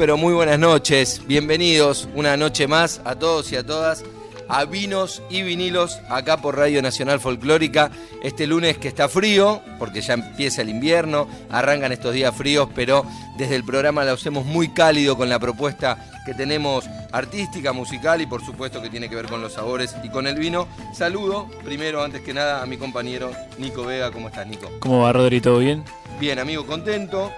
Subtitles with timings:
[0.00, 1.20] Pero muy buenas noches.
[1.26, 4.02] Bienvenidos una noche más a todos y a todas
[4.48, 7.90] a Vinos y Vinilos acá por Radio Nacional Folclórica.
[8.22, 13.04] Este lunes que está frío, porque ya empieza el invierno, arrancan estos días fríos, pero
[13.36, 18.26] desde el programa lo hacemos muy cálido con la propuesta que tenemos artística, musical y
[18.26, 20.66] por supuesto que tiene que ver con los sabores y con el vino.
[20.94, 24.10] Saludo primero, antes que nada, a mi compañero Nico Vega.
[24.10, 24.70] ¿Cómo estás, Nico?
[24.80, 25.42] ¿Cómo va, Rodri?
[25.42, 25.84] ¿Todo bien?
[26.18, 27.30] Bien, amigo, contento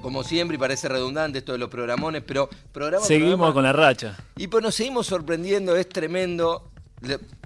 [0.00, 4.16] como siempre, y parece redundante esto de los programones, pero programa Seguimos con la racha.
[4.36, 6.70] Y pues nos seguimos sorprendiendo, es tremendo.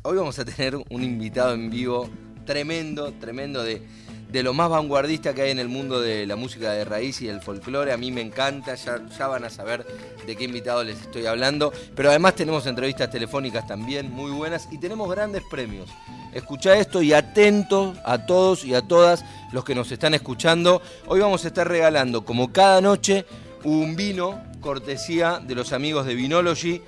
[0.03, 2.09] Hoy vamos a tener un invitado en vivo
[2.45, 3.83] tremendo, tremendo de,
[4.33, 7.29] de lo más vanguardista que hay en el mundo de la música de raíz y
[7.29, 7.93] el folclore.
[7.93, 9.87] A mí me encanta, ya, ya van a saber
[10.27, 11.71] de qué invitado les estoy hablando.
[11.95, 15.91] Pero además tenemos entrevistas telefónicas también muy buenas y tenemos grandes premios.
[16.33, 20.81] Escucha esto y atentos a todos y a todas los que nos están escuchando.
[21.07, 23.27] Hoy vamos a estar regalando, como cada noche,
[23.65, 26.81] un vino cortesía de los amigos de Vinology.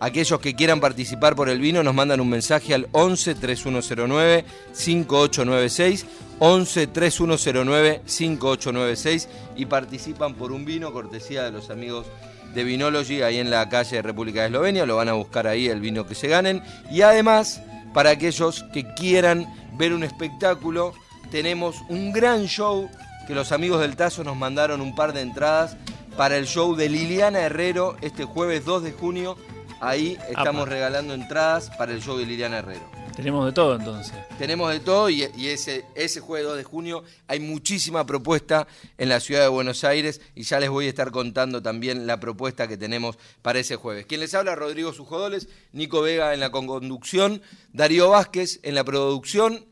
[0.00, 6.06] Aquellos que quieran participar por el vino nos mandan un mensaje al 11 3109 5896
[6.38, 12.06] 11 3109 5896 y participan por un vino cortesía de los amigos
[12.54, 14.86] de Vinology ahí en la calle República de Eslovenia.
[14.86, 16.62] Lo van a buscar ahí el vino que se ganen.
[16.90, 17.60] Y además
[17.92, 20.92] para aquellos que quieran ver un espectáculo.
[21.30, 22.88] Tenemos un gran show
[23.26, 25.76] que los amigos del Tazo nos mandaron un par de entradas
[26.16, 29.36] para el show de Liliana Herrero este jueves 2 de junio.
[29.80, 32.90] Ahí estamos regalando entradas para el show de Liliana Herrero.
[33.14, 34.14] Tenemos de todo entonces.
[34.38, 39.18] Tenemos de todo y, ese, ese jueves 2 de junio hay muchísima propuesta en la
[39.18, 42.76] ciudad de Buenos Aires y ya les voy a estar contando también la propuesta que
[42.76, 44.06] tenemos para ese jueves.
[44.06, 49.64] Quien les habla, Rodrigo Sujodoles, Nico Vega en la conducción, Darío Vázquez en la producción,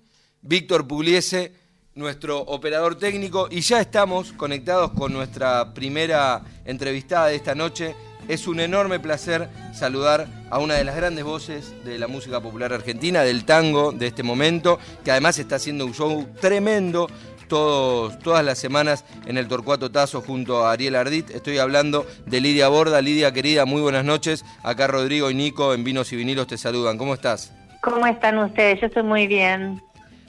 [0.42, 1.52] Víctor Pugliese,
[1.94, 7.94] nuestro operador técnico y ya estamos conectados con nuestra primera entrevistada de esta noche.
[8.28, 12.72] Es un enorme placer saludar a una de las grandes voces de la música popular
[12.72, 17.08] argentina, del tango de este momento, que además está haciendo un show tremendo
[17.46, 21.30] todos, todas las semanas en el Torcuato Tazo junto a Ariel Ardit.
[21.30, 23.00] Estoy hablando de Lidia Borda.
[23.00, 24.44] Lidia querida, muy buenas noches.
[24.64, 26.98] Acá Rodrigo y Nico en Vinos y Vinilos te saludan.
[26.98, 27.52] ¿Cómo estás?
[27.80, 28.80] ¿Cómo están ustedes?
[28.80, 29.80] Yo estoy muy bien.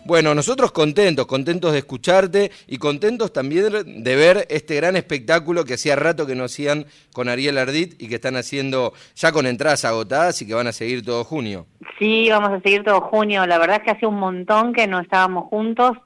[0.08, 5.74] Bueno, nosotros contentos, contentos de escucharte y contentos también de ver este gran espectáculo que
[5.74, 9.84] hacía rato que no hacían con Ariel Ardit y que están haciendo ya con entradas
[9.84, 11.66] agotadas y que van a seguir todo junio.
[12.00, 13.46] Sí, vamos a seguir todo junio.
[13.46, 15.98] La verdad es que hace un montón que no estábamos juntos.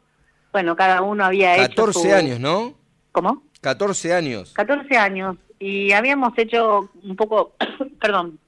[0.52, 2.74] Bueno, cada uno había hecho 14 años, ¿no?
[3.12, 3.44] ¿Cómo?
[3.62, 4.52] 14 años.
[4.54, 5.38] 14 años.
[5.60, 7.54] Y habíamos hecho un poco,
[8.02, 8.40] perdón,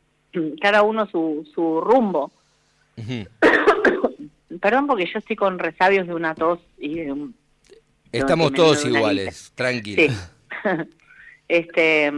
[0.59, 2.31] cada uno su, su rumbo.
[4.63, 7.35] Perdón porque yo estoy con resabios de una tos y de un...
[8.13, 10.31] Estamos todos iguales, tranquilos.
[11.49, 12.13] este,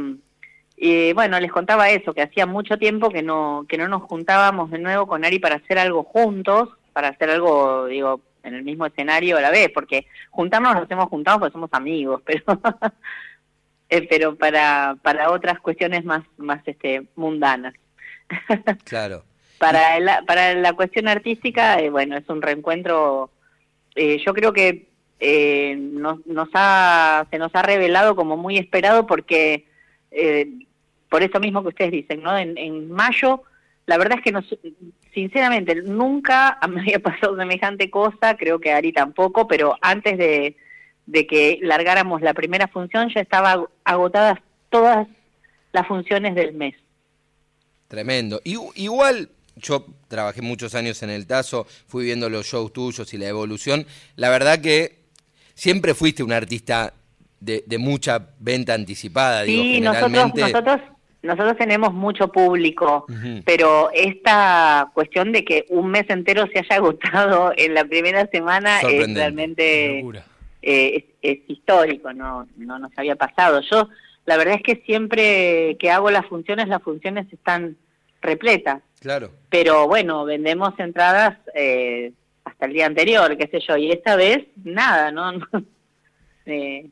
[0.77, 4.69] y bueno, les contaba eso, que hacía mucho tiempo que no, que no nos juntábamos
[4.69, 8.85] de nuevo con Ari para hacer algo juntos, para hacer algo, digo, en el mismo
[8.85, 12.61] escenario a la vez, porque juntarnos nos hemos juntado porque somos amigos, pero
[13.89, 17.73] eh, pero para, para otras cuestiones más, más este, mundanas.
[18.83, 19.23] claro.
[19.57, 23.29] Para la, para la cuestión artística, eh, bueno, es un reencuentro,
[23.95, 24.87] eh, yo creo que
[25.19, 26.19] eh, nos,
[26.53, 29.65] ha, se nos ha revelado como muy esperado porque,
[31.09, 32.37] por eso mismo que ustedes dicen, ¿no?
[32.37, 33.43] En, mayo,
[33.85, 34.45] la verdad es que nos,
[35.13, 40.57] sinceramente nunca me había pasado semejante cosa, creo que Ari tampoco, pero antes de,
[41.05, 45.07] de que largáramos la primera función ya estaba agotadas todas
[45.71, 46.75] las funciones del mes.
[47.87, 48.41] Tremendo.
[48.43, 53.27] igual yo trabajé muchos años en el Tazo, fui viendo los shows tuyos y la
[53.27, 53.85] evolución.
[54.15, 54.99] La verdad que
[55.53, 56.93] siempre fuiste un artista
[57.39, 60.41] de, de mucha venta anticipada, digo, Sí, nosotros, generalmente.
[60.41, 60.81] nosotros,
[61.21, 63.05] nosotros tenemos mucho público,
[63.45, 68.75] pero esta cuestión de que un mes entero se haya agotado en la primera semana
[68.77, 69.19] es Sorprendente.
[69.19, 69.99] realmente
[70.61, 73.61] eh, es, es histórico, no, no nos había pasado.
[73.71, 73.89] Yo,
[74.25, 77.77] la verdad es que siempre que hago las funciones, las funciones están
[78.21, 79.29] repletas, Claro.
[79.51, 82.11] pero bueno, vendemos entradas eh,
[82.43, 85.31] hasta el día anterior, qué sé yo, y esta vez nada, ¿no?
[86.47, 86.87] Eh,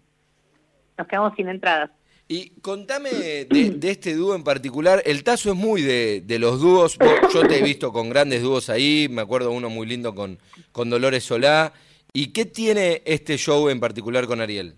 [0.96, 1.90] nos quedamos sin entradas.
[2.28, 3.46] Y contame de,
[3.76, 5.02] de este dúo en particular.
[5.06, 6.98] El Tazo es muy de, de los dúos.
[7.34, 9.08] Yo te he visto con grandes dúos ahí.
[9.10, 10.38] Me acuerdo uno muy lindo con,
[10.72, 11.74] con Dolores Solá.
[12.14, 14.76] ¿Y qué tiene este show en particular con Ariel?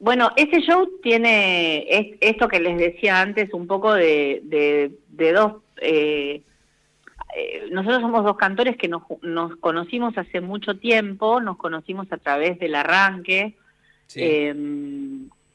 [0.00, 5.32] Bueno, ese show tiene es- esto que les decía antes, un poco de, de, de
[5.32, 5.61] dos...
[5.80, 6.42] eh,
[7.34, 12.18] eh, nosotros somos dos cantores que nos, nos conocimos hace mucho tiempo, nos conocimos a
[12.18, 13.56] través del arranque,
[14.06, 14.20] Sí.
[14.22, 14.54] eh,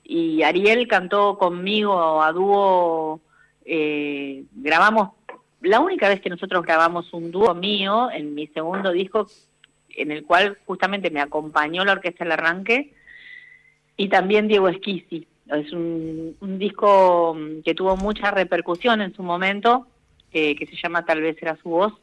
[0.04, 3.20] y Ariel cantó conmigo a dúo,
[3.66, 5.10] eh, grabamos,
[5.62, 9.28] la única vez que nosotros grabamos un dúo mío en mi segundo disco,
[9.90, 12.94] en el cual justamente me acompañó la orquesta del arranque,
[13.98, 15.28] y también Diego Esquisi.
[15.48, 19.88] Es un, un disco mm, que tuvo mucha repercusión en su momento,
[20.40, 21.94] eh, que se llama Tal vez era su voz.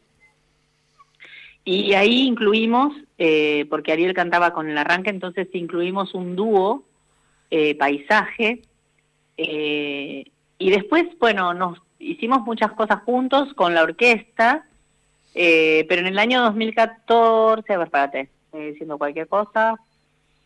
[1.65, 6.83] Y ahí incluimos, eh, porque Ariel cantaba con el arranque, entonces incluimos un dúo,
[7.53, 8.63] eh, paisaje,
[9.37, 14.67] y después, bueno, nos hicimos muchas cosas juntos con la orquesta,
[15.33, 19.77] pero en el año 2014, a ver, espérate, estoy diciendo cualquier cosa,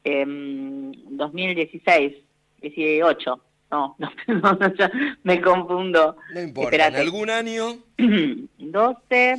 [0.04, 2.16] em, 2016,
[2.60, 4.90] 18, no, no, no, ya
[5.22, 6.16] me confundo.
[6.34, 6.88] No importa.
[6.88, 7.78] En algún año.
[8.58, 9.36] 12,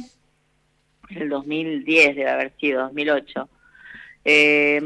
[1.09, 3.49] el 2010 debe haber sido, 2008.
[4.25, 4.81] Eh,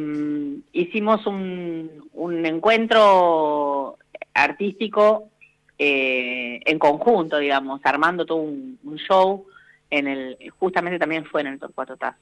[0.71, 3.97] hicimos un, un encuentro
[4.33, 5.29] artístico
[5.77, 9.45] eh, en conjunto, digamos, armando todo un, un show
[9.89, 12.17] en el, justamente también fue en el Torcuato Tazo.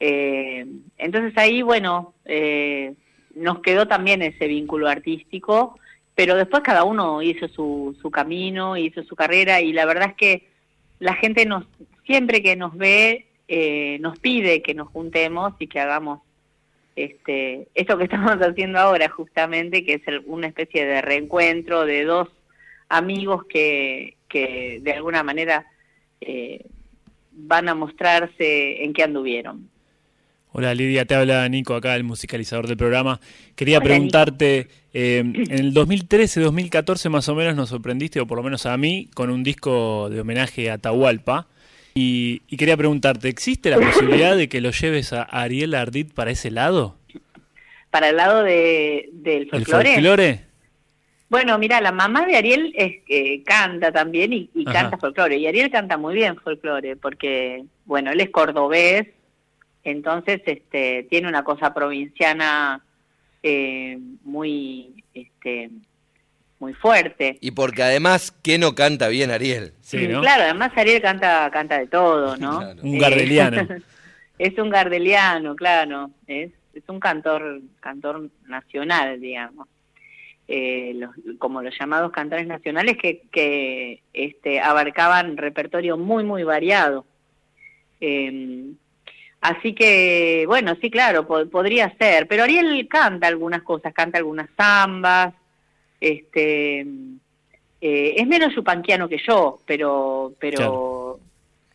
[0.00, 0.66] Eh,
[0.96, 2.94] entonces ahí, bueno, eh,
[3.34, 5.78] nos quedó también ese vínculo artístico,
[6.18, 10.16] pero después cada uno hizo su, su camino, hizo su carrera y la verdad es
[10.16, 10.48] que
[10.98, 11.64] la gente nos
[12.04, 16.18] siempre que nos ve eh, nos pide que nos juntemos y que hagamos
[16.96, 22.28] este esto que estamos haciendo ahora justamente que es una especie de reencuentro de dos
[22.88, 25.66] amigos que, que de alguna manera
[26.20, 26.64] eh,
[27.30, 29.70] van a mostrarse en qué anduvieron.
[30.58, 33.20] Hola Lidia, te habla Nico acá, el musicalizador del programa.
[33.54, 38.42] Quería Hola, preguntarte, eh, en el 2013-2014 más o menos nos sorprendiste, o por lo
[38.42, 41.46] menos a mí, con un disco de homenaje a Atahualpa.
[41.94, 46.32] Y, y quería preguntarte, ¿existe la posibilidad de que lo lleves a Ariel Ardit para
[46.32, 46.96] ese lado?
[47.92, 49.92] Para el lado de, del ¿El folclore.
[49.92, 50.40] folclore?
[51.28, 55.36] Bueno, mira, la mamá de Ariel es, eh, canta también y, y canta folclore.
[55.36, 59.06] Y Ariel canta muy bien folclore porque, bueno, él es cordobés,
[59.90, 62.82] entonces este, tiene una cosa provinciana
[63.42, 65.70] eh, muy, este,
[66.58, 67.38] muy fuerte.
[67.40, 69.72] Y porque además, ¿qué no canta bien Ariel?
[69.80, 70.20] Sí, ¿no?
[70.20, 72.58] Claro, además Ariel canta, canta de todo, ¿no?
[72.58, 72.82] Claro.
[72.82, 73.68] Un Eh, gardeliano.
[74.38, 76.10] es un gardeliano, claro.
[76.26, 79.68] Es, es un cantor, cantor nacional, digamos.
[80.50, 87.04] Eh, los, como los llamados cantores nacionales que, que este, abarcaban repertorio muy, muy variado.
[88.00, 88.72] Eh,
[89.40, 92.26] así que, bueno, sí, claro, po- podría ser.
[92.28, 95.34] Pero Ariel canta algunas cosas, canta algunas zambas.
[96.00, 96.80] Este,
[97.80, 101.18] eh, es menos yupanquiano que yo, pero, pero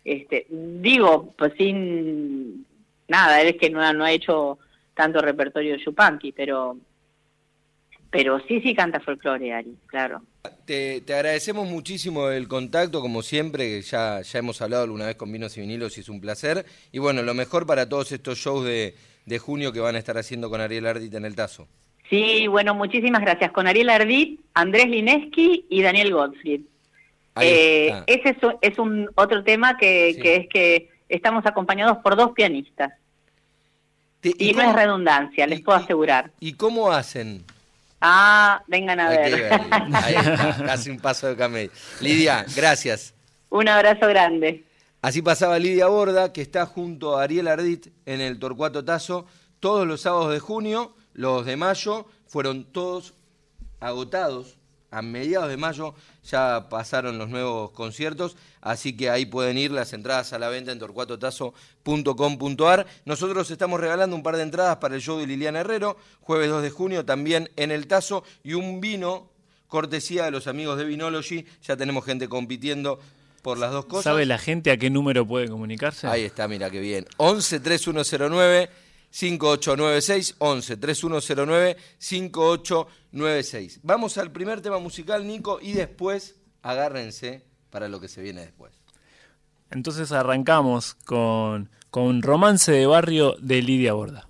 [0.04, 2.66] este, digo, pues sin
[3.08, 4.60] nada, él es que no ha, no ha hecho
[4.94, 6.78] tanto repertorio de yupanqui, pero
[8.14, 10.22] pero sí, sí canta folclore, Ari, claro.
[10.66, 15.16] Te, te agradecemos muchísimo el contacto, como siempre, que ya, ya hemos hablado alguna vez
[15.16, 16.64] con Vinos y Vinilos y es un placer.
[16.92, 20.16] Y bueno, lo mejor para todos estos shows de, de junio que van a estar
[20.18, 21.68] haciendo con Ariel Ardit en el Tazo.
[22.10, 23.52] Sí, bueno, muchísimas gracias.
[23.52, 26.62] Con Ariel Ardit, Andrés Lineski y Daniel Gottfried.
[27.42, 30.22] Eh, ese es, un- es un otro tema que, Sí.
[30.22, 32.94] que es que estamos acompañados por dos pianistas.
[34.20, 36.32] Te- Y, no cómo- es redundancia, les y- puedo asegurar.
[36.40, 37.44] ¿Y cómo hacen?
[38.06, 39.54] Ah, vengan a Hay ver.
[39.94, 41.72] Ahí está, casi un paso de camello.
[42.02, 43.14] Lidia, gracias.
[43.50, 44.66] un abrazo grande.
[45.02, 49.26] Así pasaba Lidia Borda, que está junto a Ariel Ardit en el Torcuato Tazo
[49.62, 50.96] todos los sábados de junio.
[51.14, 53.14] Los de mayo fueron todos
[53.80, 54.58] agotados
[54.94, 59.92] a mediados de mayo ya pasaron los nuevos conciertos, así que ahí pueden ir las
[59.94, 62.86] entradas a la venta en torcuatotazo.com.ar.
[63.06, 66.64] Nosotros estamos regalando un par de entradas para el show de Liliana Herrero, jueves 2
[66.64, 69.30] de junio, también en el Tazo, y un vino,
[69.68, 71.46] cortesía de los amigos de Vinology.
[71.64, 73.00] Ya tenemos gente compitiendo
[73.42, 74.04] por las dos cosas.
[74.06, 76.08] ¿Sabe la gente a qué número puede comunicarse?
[76.08, 77.06] Ahí está, mira qué bien.
[77.18, 78.70] 11 3109
[79.14, 83.80] 5896 11 3109 5896.
[83.84, 88.74] Vamos al primer tema musical, Nico, y después agárrense para lo que se viene después.
[89.70, 94.28] Entonces arrancamos con, con Romance de Barrio de Lidia Borda.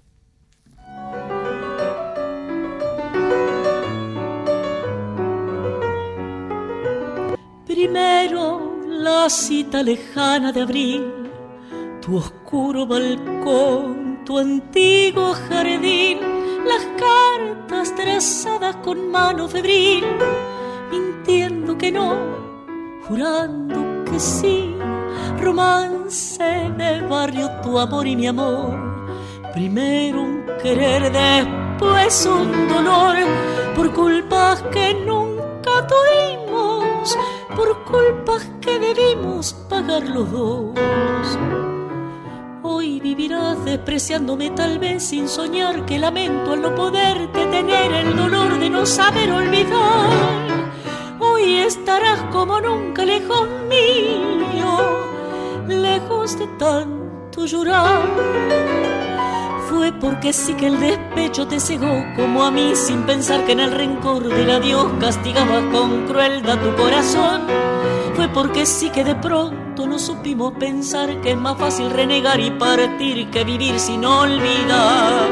[7.66, 11.30] Primero la cita lejana de abril,
[12.02, 16.20] tu oscuro balcón, tu antiguo jardín,
[16.65, 20.03] las cartas trazadas con mano febril,
[20.92, 22.15] mintiendo que no,
[23.08, 24.75] jurando que sí,
[25.39, 26.44] romance
[26.77, 28.77] de barrio, tu amor y mi amor,
[29.53, 33.18] primero un querer, después un dolor,
[33.75, 37.18] por culpas que nunca tuvimos
[37.56, 41.73] por culpas que debimos pagar los dos.
[42.84, 48.60] Hoy vivirás despreciándome tal vez sin soñar que lamento al no poderte tener el dolor
[48.60, 50.10] de no saber olvidar.
[51.18, 55.06] Hoy estarás como nunca lejos mío,
[55.66, 59.03] lejos de tanto llorar
[59.74, 63.60] fue porque sí que el despecho te cegó como a mí sin pensar que en
[63.60, 67.42] el rencor del adiós castigaba con crueldad tu corazón.
[68.15, 72.51] Fue porque sí que de pronto no supimos pensar que es más fácil renegar y
[72.51, 75.30] partir que vivir sin olvidar.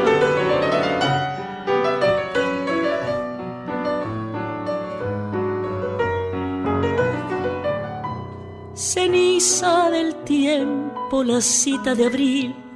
[8.74, 12.71] Ceniza del tiempo, la cita de abril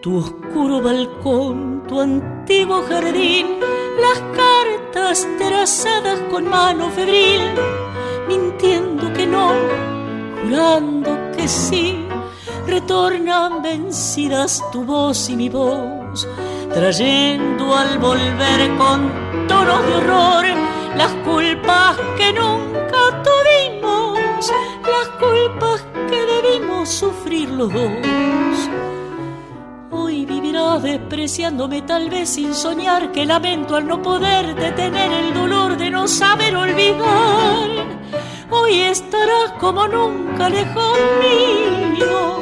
[0.00, 3.58] tu oscuro balcón, tu antiguo jardín,
[4.00, 7.42] las cartas trazadas con mano febril,
[8.28, 9.52] mintiendo que no,
[10.42, 12.06] jurando que sí,
[12.66, 16.28] retornan vencidas tu voz y mi voz,
[16.72, 19.10] trayendo al volver con
[19.48, 20.46] tonos de horror
[20.96, 24.52] las culpas que nunca tuvimos,
[24.82, 28.47] las culpas que debimos sufrir los dos
[30.58, 36.08] Despreciándome tal vez sin soñar que lamento al no poder detener el dolor de no
[36.08, 37.68] saber olvidar.
[38.50, 42.40] Hoy estarás como nunca lejos mío,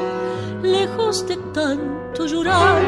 [0.63, 2.83] lejos de tanto llorar.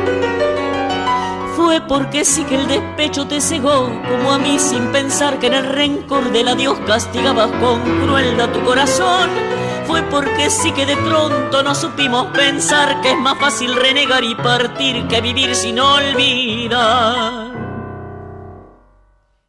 [1.56, 5.54] Fue porque sí que el despecho te cegó, como a mí sin pensar que en
[5.54, 9.57] el rencor del adiós castigabas con crueldad tu corazón
[9.88, 14.35] fue porque sí que de pronto no supimos pensar que es más fácil renegar y
[14.35, 17.49] partir que vivir sin olvidar.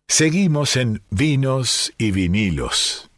[0.07, 3.08] Seguimos en Vinos y Vinilos.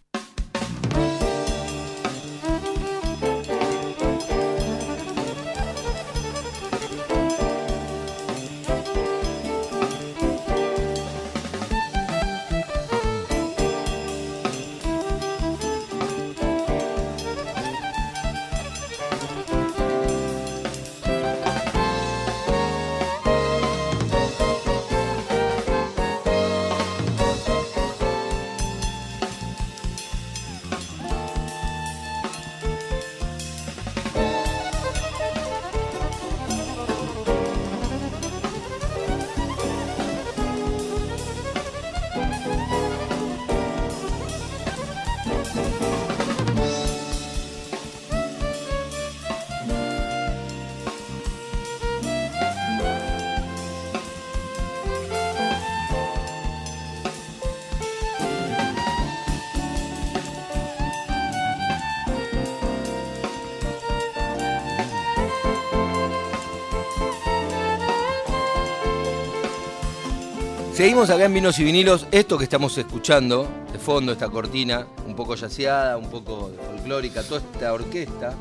[70.74, 72.08] Seguimos acá en Vinos y Vinilos.
[72.12, 77.42] Esto que estamos escuchando, de fondo, esta cortina, un poco yaceada, un poco folclórica, toda
[77.42, 78.34] esta orquesta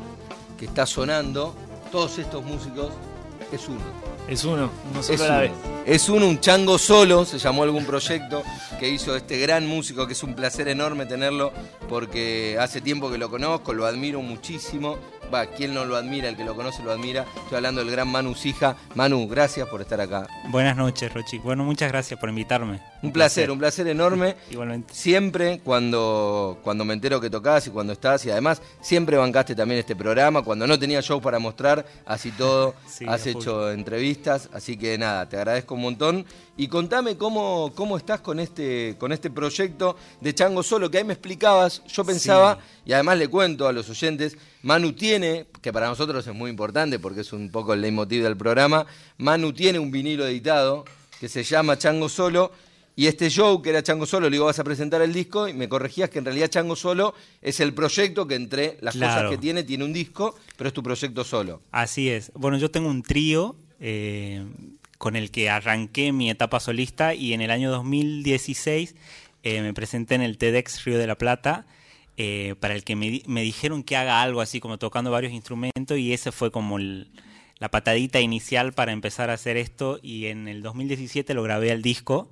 [0.57, 1.53] que está sonando,
[1.91, 2.91] todos estos músicos,
[3.51, 3.79] es uno.
[4.29, 5.39] Es uno, no solo Es la uno.
[5.39, 5.51] vez.
[5.85, 8.43] Es uno, un chango solo, se llamó algún proyecto
[8.79, 11.51] que hizo este gran músico, que es un placer enorme tenerlo,
[11.89, 14.97] porque hace tiempo que lo conozco, lo admiro muchísimo,
[15.33, 17.25] va, quien no lo admira, el que lo conoce lo admira.
[17.43, 18.75] Estoy hablando del gran Manu Sija.
[18.95, 20.27] Manu, gracias por estar acá.
[20.49, 21.37] Buenas noches, Rochi.
[21.39, 22.79] Bueno, muchas gracias por invitarme.
[23.01, 24.35] Un placer, un placer enorme.
[24.51, 24.93] Igualmente.
[24.93, 29.79] Siempre cuando, cuando me entero que tocás y cuando estás, y además siempre bancaste también
[29.79, 30.41] este programa.
[30.41, 34.49] Cuando no tenía show para mostrar, así todo, Sí, has hecho entrevistas.
[34.53, 36.25] Así que nada, te agradezco un montón.
[36.57, 41.03] Y contame cómo, cómo estás con este, con este proyecto de Chango Solo, que ahí
[41.03, 41.81] me explicabas.
[41.87, 46.33] Yo pensaba, y además le cuento a los oyentes, Manu tiene, que para nosotros es
[46.33, 48.85] muy importante porque es un poco el leitmotiv del programa,
[49.17, 50.85] Manu tiene un vinilo editado
[51.19, 52.51] que se llama Chango Solo.
[52.95, 55.53] Y este show, que era Chango Solo, le digo, vas a presentar el disco, y
[55.53, 59.37] me corregías que en realidad Chango Solo es el proyecto que entre las cosas que
[59.37, 61.61] tiene, tiene un disco, pero es tu proyecto solo.
[61.71, 62.31] Así es.
[62.35, 64.45] Bueno, yo tengo un trío eh,
[64.97, 68.95] con el que arranqué mi etapa solista y en el año 2016
[69.43, 71.65] eh, me presenté en el TEDx Río de la Plata
[72.23, 75.33] eh, para el que me, di- me dijeron que haga algo así como tocando varios
[75.33, 77.09] instrumentos y ese fue como el-
[77.59, 81.81] la patadita inicial para empezar a hacer esto y en el 2017 lo grabé al
[81.81, 82.29] disco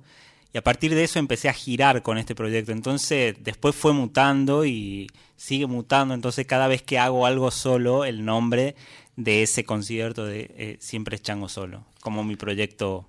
[0.52, 2.72] y a partir de eso empecé a girar con este proyecto.
[2.72, 6.14] Entonces después fue mutando y sigue mutando.
[6.14, 8.74] Entonces cada vez que hago algo solo, el nombre
[9.16, 13.06] de ese concierto de eh, siempre es Chango Solo, como mi proyecto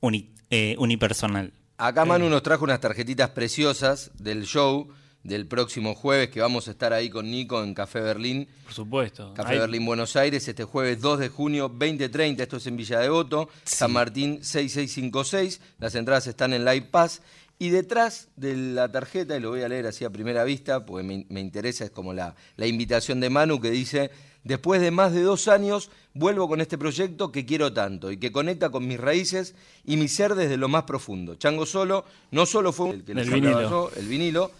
[0.00, 1.52] uni- eh, unipersonal.
[1.76, 4.88] Acá Manu nos trajo unas tarjetitas preciosas del show
[5.24, 8.48] del próximo jueves, que vamos a estar ahí con Nico en Café Berlín.
[8.64, 9.34] Por supuesto.
[9.34, 13.00] Café Hay- Berlín Buenos Aires, este jueves 2 de junio, 2030, esto es en Villa
[13.00, 17.20] Devoto, San Martín 6656, las entradas están en Live Pass,
[17.58, 21.02] y detrás de la tarjeta, y lo voy a leer así a primera vista, porque
[21.02, 24.12] me, me interesa, es como la, la invitación de Manu que dice,
[24.44, 28.30] después de más de dos años, vuelvo con este proyecto que quiero tanto, y que
[28.30, 31.34] conecta con mis raíces y mi ser desde lo más profundo.
[31.34, 33.90] Chango Solo no solo fue el que les El vinilo.
[33.96, 34.52] el vinilo,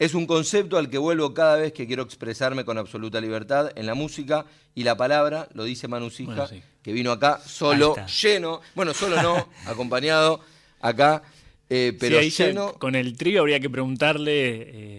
[0.00, 3.84] es un concepto al que vuelvo cada vez que quiero expresarme con absoluta libertad en
[3.84, 6.62] la música y la palabra, lo dice Manu Bueno, sí.
[6.82, 10.40] que vino acá solo, lleno, bueno, solo no, acompañado
[10.80, 11.22] acá,
[11.68, 12.72] eh, pero Sí, ahí ya lleno.
[12.78, 14.32] con el trío habría que preguntarle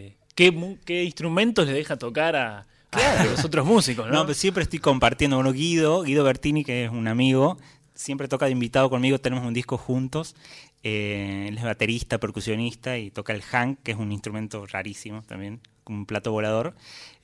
[0.05, 4.13] eh, ¿qué, instrumentos le deja tocar a, a los otros músicos, ¿no?
[4.13, 5.37] No, pero siempre estoy compartiendo.
[5.37, 7.57] Bueno, Guido, Guido Bertini, que es un amigo,
[7.95, 10.35] siempre toca de invitado conmigo, tenemos un disco juntos.
[10.83, 15.59] Eh, él es baterista, percusionista y toca el hank, que es un instrumento rarísimo también,
[15.83, 16.73] como un plato volador.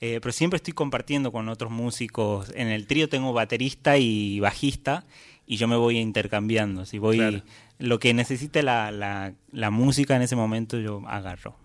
[0.00, 2.52] Eh, pero siempre estoy compartiendo con otros músicos.
[2.54, 5.04] En el trío tengo baterista y bajista
[5.46, 6.86] y yo me voy intercambiando.
[6.86, 7.42] Si voy, Claro.
[7.78, 11.56] lo que necesite la, la, la música en ese momento yo agarro.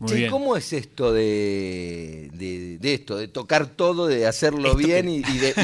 [0.00, 0.30] Muy bien.
[0.32, 5.12] ¿Cómo es esto de, de- de esto, de tocar todo, de hacerlo Esto bien que-
[5.12, 5.54] y, y de-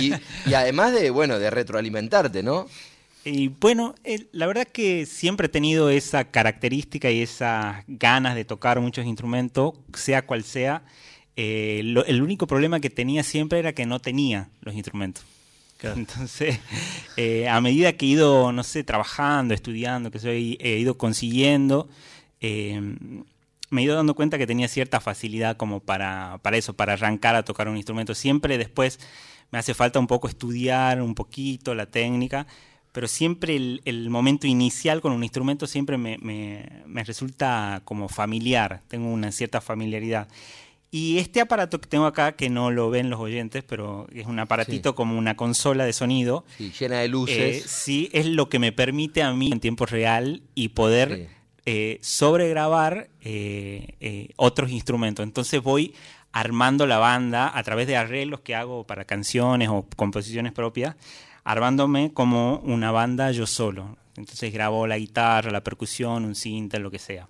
[0.46, 2.66] y- y además de, bueno, de retroalimentarte, ¿no?
[3.24, 8.44] Y bueno, eh, la verdad que siempre he tenido esa característica y esas ganas de
[8.44, 10.82] tocar muchos instrumentos, sea cual sea.
[11.36, 15.24] Eh, lo- el único problema que tenía siempre era que no tenía los instrumentos.
[15.78, 15.98] Claro.
[15.98, 16.58] Entonces,
[17.16, 21.88] eh, a medida que he ido, no sé, trabajando, estudiando, que soy, he ido consiguiendo,
[22.40, 22.80] eh,
[23.70, 27.36] me he ido dando cuenta que tenía cierta facilidad como para, para eso, para arrancar
[27.36, 28.14] a tocar un instrumento.
[28.14, 28.98] Siempre después
[29.52, 32.46] me hace falta un poco estudiar un poquito la técnica,
[32.92, 38.08] pero siempre el, el momento inicial con un instrumento siempre me, me- me resulta como
[38.08, 40.28] familiar, tengo una cierta familiaridad.
[40.94, 44.38] Y este aparato que tengo acá, que no lo ven los oyentes, pero es un
[44.38, 47.62] aparatito como una consola de sonido, Sí, llena de eh, luces.
[47.62, 51.26] sí, es lo que me permite a mí en tiempo real y poder Sí.
[51.64, 55.22] eh, sobregrabar eh, eh, otros instrumentos.
[55.24, 55.94] Entonces voy
[56.30, 60.94] armando la banda a través de arreglos que hago para canciones o composiciones propias,
[61.44, 63.96] armándome como una banda yo solo.
[64.16, 67.28] Entonces grabo la guitarra, la percusión, un cinta, lo que sea.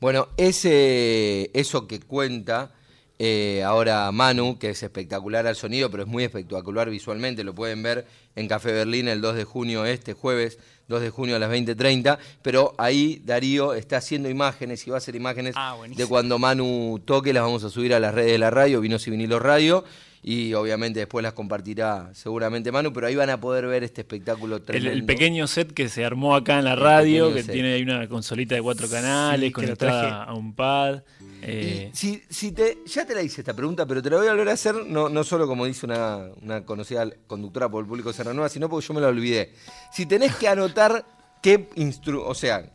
[0.00, 2.72] Bueno, ese, eso que cuenta
[3.20, 7.82] eh, ahora Manu, que es espectacular al sonido, pero es muy espectacular visualmente, lo pueden
[7.82, 11.50] ver en Café Berlín el 2 de junio, este jueves, 2 de junio a las
[11.50, 16.38] 20.30, pero ahí Darío está haciendo imágenes y va a hacer imágenes Ah, de cuando
[16.38, 19.42] Manu toque, las vamos a subir a las redes de la radio, Vinos y Vinilos
[19.42, 19.84] Radio,
[20.30, 24.56] y obviamente después las compartirá seguramente Manu, pero ahí van a poder ver este espectáculo
[24.56, 24.90] El, tremendo.
[24.92, 27.52] el pequeño set que se armó acá en la radio, que set.
[27.54, 30.30] tiene ahí una consolita de cuatro canales, Sí, conectada traje.
[30.30, 31.02] a un pad.
[31.40, 34.32] eh, si, si te, ya te la hice esta pregunta, pero te la voy a
[34.32, 38.10] volver a hacer, no, no solo como dice una, una conocida conductora por el público
[38.10, 39.54] de Serranueva, sino porque yo me la olvidé.
[39.94, 41.06] Si tenés que anotar
[41.42, 42.70] qué instru o sea,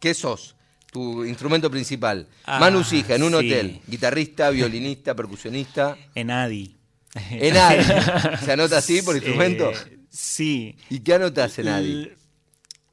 [0.00, 0.56] qué sos,
[0.90, 2.26] tu instrumento principal.
[2.46, 3.36] Ah, Manu Sija, en un sí.
[3.36, 5.96] hotel, guitarrista, violinista, percusionista.
[6.16, 6.78] En Adi.
[7.30, 7.84] En ADI.
[8.44, 9.70] ¿Se anota así por instrumento?
[9.72, 10.76] Eh, sí.
[10.88, 12.10] ¿Y qué anotas en ADI?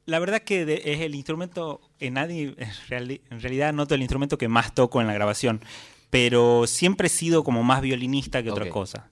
[0.06, 4.00] La verdad que de- es el instrumento, en ADI, en, reali- en realidad noto el
[4.00, 5.60] instrumento que más toco en la grabación,
[6.10, 9.10] pero siempre he sido como más violinista que otra cosa.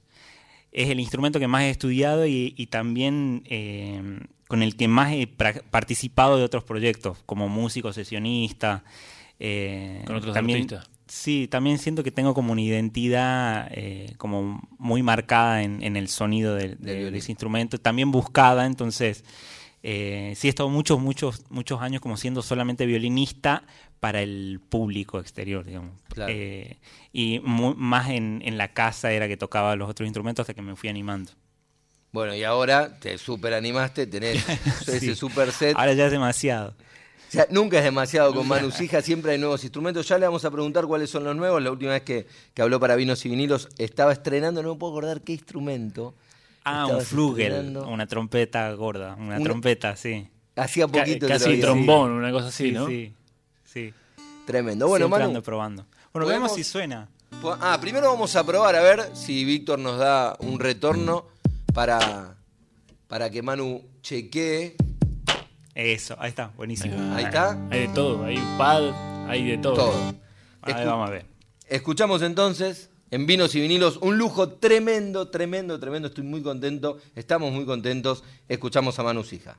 [0.72, 5.12] es el instrumento que más he estudiado y, y también eh, con el que más
[5.12, 8.82] he participado de otros proyectos, como músico, sesionista.
[9.38, 10.88] eh, Con otros también, artistas.
[11.08, 16.08] Sí, también siento que tengo como una identidad eh, como muy marcada en, en el
[16.08, 19.24] sonido de, de- de ese instrumento, también buscada, entonces
[19.84, 23.62] eh, sí he estado muchos, muchos, muchos años como siendo solamente violinista
[24.00, 25.92] para el público exterior, digamos.
[26.12, 26.32] Claro.
[26.34, 26.78] Eh,
[27.12, 30.62] y mu- más en, en la casa era que tocaba los otros instrumentos hasta que
[30.62, 31.30] me fui animando.
[32.12, 34.44] Bueno, y ahora te super animaste, tenés
[34.88, 35.76] ese super set.
[35.76, 36.74] Ahora ya es demasiado.
[37.28, 40.06] O sea, nunca es demasiado con Manu Sija, siempre hay nuevos instrumentos.
[40.08, 41.60] Ya le vamos a preguntar cuáles son los nuevos.
[41.62, 44.92] La última vez que, que habló para Vinos y Vinilos estaba estrenando, no me puedo
[44.92, 46.14] acordar qué instrumento.
[46.64, 47.88] Ah, un flugel, estrenando.
[47.88, 50.28] una trompeta gorda, una Una- trompeta, sí.
[50.56, 52.86] Hacía poquito que lo casi trombón, una cosa así, Sí, ¿no?
[52.86, 53.12] sí,
[53.64, 53.92] sí.
[54.46, 54.88] Tremendo.
[54.88, 55.28] Bueno, Siempre Manu.
[55.30, 55.86] ando probando.
[56.12, 57.08] Bueno, veamos si suena.
[57.60, 61.26] Ah, primero vamos a probar a ver si Víctor nos da un retorno
[61.74, 62.36] para,
[63.08, 64.76] para que Manu chequee.
[65.76, 66.96] Eso, ahí está, buenísimo.
[67.14, 67.50] Ahí está.
[67.70, 69.74] Hay de todo, hay un pad, hay de todo.
[69.74, 70.14] Todo.
[70.62, 71.26] Ahí Escu- vamos a ver.
[71.68, 76.08] Escuchamos entonces en Vinos y Vinilos un lujo tremendo, tremendo, tremendo.
[76.08, 78.24] Estoy muy contento, estamos muy contentos.
[78.48, 79.58] Escuchamos a Manu Sija.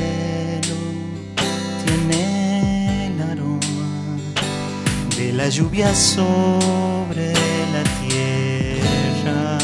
[5.51, 7.33] lluvia sobre
[7.73, 9.57] la tierra.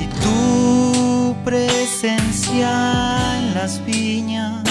[0.00, 4.64] Y tu presencia en las viñas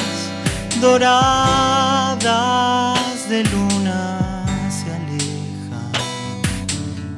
[0.81, 2.19] doradas
[3.29, 5.81] de luna se aleja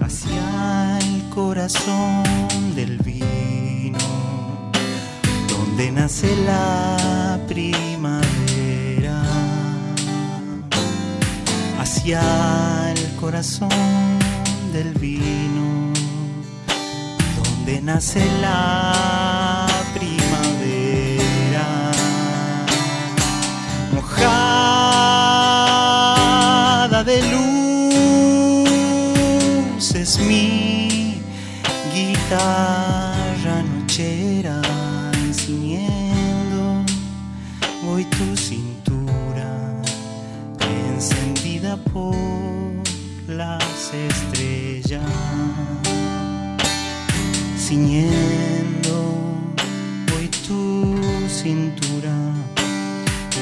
[0.06, 3.98] hacia el corazón del vino
[5.50, 7.87] donde nace la primavera
[12.08, 13.70] hacia el corazón
[14.72, 15.92] del vino,
[17.36, 21.68] donde nace la primavera.
[23.94, 24.54] Mojada
[27.04, 28.56] de luz
[29.94, 31.20] es mi
[31.94, 34.62] guitarra nochera
[35.26, 36.86] enciñendo
[37.84, 38.77] voy tu cintura
[44.98, 45.78] estrellas,
[47.58, 49.36] ciñendo
[50.16, 50.96] hoy tu
[51.30, 52.16] cintura,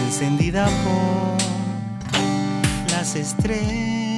[0.05, 1.37] encendida por
[2.91, 4.14] las estrellas.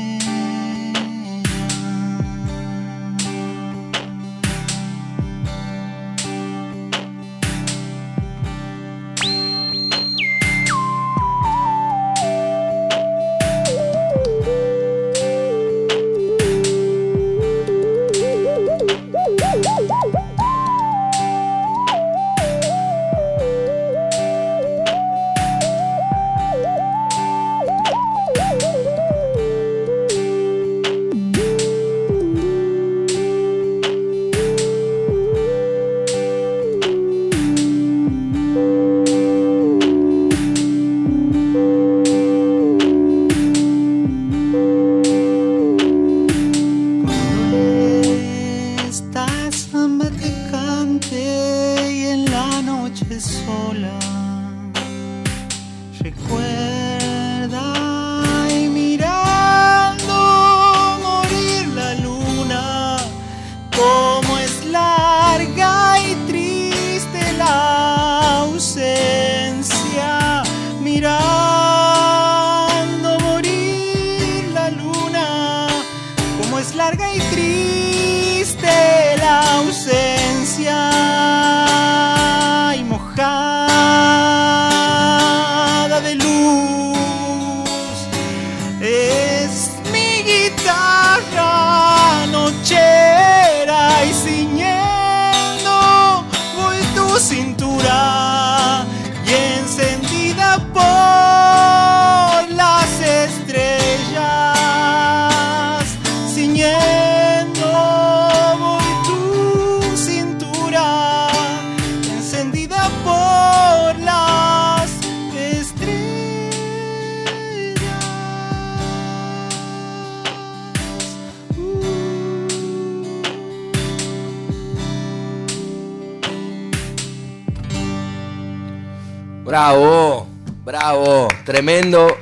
[129.77, 130.27] Bravo,
[130.65, 132.17] bravo, tremendo.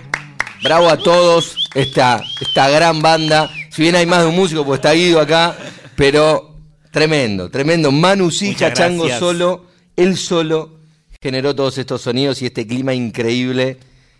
[0.61, 3.49] Bravo a todos, esta, esta gran banda.
[3.69, 5.55] Si bien hay más de un músico, pues está Guido acá,
[5.95, 6.57] pero
[6.91, 7.93] tremendo, tremendo.
[7.93, 10.79] Manu Muchas Chango solo, él solo
[11.21, 13.77] generó todos estos sonidos y este clima increíble.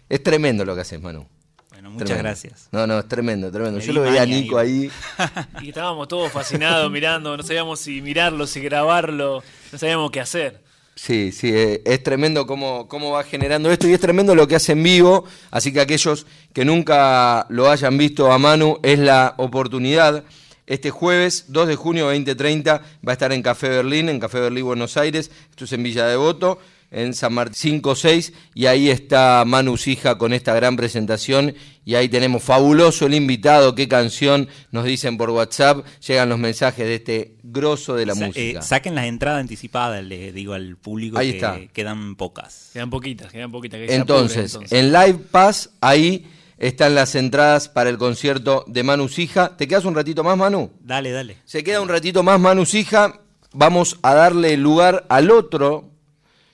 [0.07, 1.27] Es tremendo lo que haces, Manu.
[1.71, 2.29] Bueno, muchas Tremendo.
[2.29, 2.69] gracias.
[2.71, 3.79] No, no, es tremendo, tremendo.
[3.79, 4.89] Me Yo lo veía a Nico ahí.
[5.17, 5.35] ahí.
[5.65, 9.43] Y estábamos todos fascinados mirando, no sabíamos si mirarlo, si grabarlo,
[9.73, 10.63] no sabíamos qué hacer.
[10.95, 14.55] Sí, sí, eh, es tremendo cómo, cómo va generando esto y es tremendo lo que
[14.55, 19.33] hace en vivo, así que aquellos que nunca lo hayan visto a Manu, es la
[19.37, 20.23] oportunidad.
[20.67, 24.65] Este jueves 2 de junio 2030 va a estar en Café Berlín, en Café Berlín
[24.65, 26.59] Buenos Aires, esto es en Villa Devoto,
[26.91, 32.07] en San Martín 5-6, y ahí está Manu Sija con esta gran presentación, y ahí
[32.09, 37.35] tenemos fabuloso el invitado, qué canción, nos dicen por WhatsApp, llegan los mensajes de este
[37.43, 38.59] grosso de la Sa- música.
[38.59, 41.59] eh, saquen las entradas anticipadas, le digo al público Ahí que está.
[41.73, 42.69] quedan pocas.
[42.73, 43.79] Quedan poquitas, quedan poquitas.
[43.79, 49.09] que Entonces, apuren, en Live Pass, ahí están las entradas para el concierto de Manu
[49.09, 49.57] Sija.
[49.57, 50.71] ¿Te quedas un ratito más, Manu?
[50.79, 51.37] Dale, dale.
[51.43, 53.19] Se queda un ratito más Manu Sija.
[53.51, 55.91] Vamos a darle lugar al otro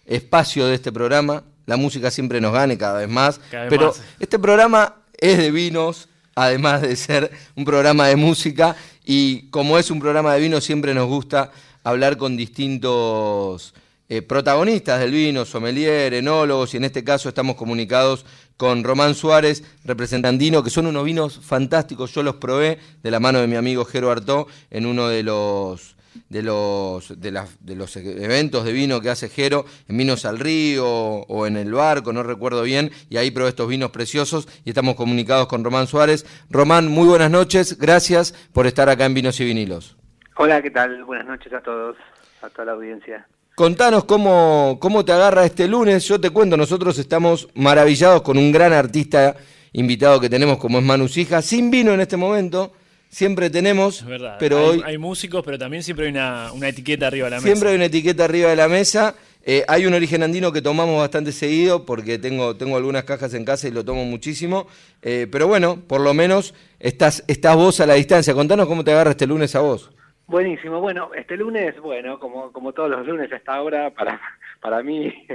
[0.06, 1.44] espacio de este programa.
[1.66, 3.40] La música siempre nos gane cada vez más.
[3.50, 4.02] Cada vez pero más.
[4.20, 8.76] este programa es de vinos, además de ser un programa de música.
[9.06, 11.52] Y como es un programa de vinos, siempre nos gusta
[11.84, 13.74] hablar con distintos
[14.10, 18.26] eh, protagonistas del vino, sommelier, enólogos, y en este caso estamos comunicados
[18.58, 22.14] con Román Suárez, representandino, que son unos vinos fantásticos.
[22.14, 25.96] Yo los probé de la mano de mi amigo Jero Artó en uno de los
[26.30, 30.40] de los de, las- de los eventos de vino que hace Jero, en Vinos al
[30.40, 34.70] Río o en el barco, no recuerdo bien, y ahí probé estos vinos preciosos y
[34.70, 36.26] estamos comunicados con Román Suárez.
[36.50, 39.96] Román, muy buenas noches, gracias por estar acá en Vinos y Vinilos.
[40.38, 41.04] Hola, ¿qué tal?
[41.06, 41.96] Buenas noches a todos,
[42.42, 43.28] a toda la audiencia.
[43.56, 46.06] Contanos cómo, cómo te agarra este lunes.
[46.08, 49.36] Yo te cuento, nosotros estamos maravillados con un gran artista
[49.74, 52.72] invitado que tenemos como es Manu Sija, sin vino en este momento.
[53.12, 54.38] Siempre tenemos, Es verdad.
[54.40, 57.40] pero hay, hoy hay músicos, pero también siempre hay una, una etiqueta arriba de la
[57.42, 57.80] siempre hay mesa.
[57.80, 59.16] una etiqueta arriba de la mesa.
[59.44, 63.44] Eh, hay un origen andino que tomamos bastante seguido porque tengo, tengo algunas cajas en
[63.44, 64.68] casa y lo tomo muchísimo.
[65.02, 68.34] Eh, pero bueno, por lo menos estás, estás vos a la distancia.
[68.34, 69.92] Contanos cómo te agarra este lunes a vos.
[70.28, 70.80] Buenísimo.
[70.80, 74.22] Bueno, este lunes, bueno, como, como todos los lunes a esta hora, para,
[74.62, 75.12] para mí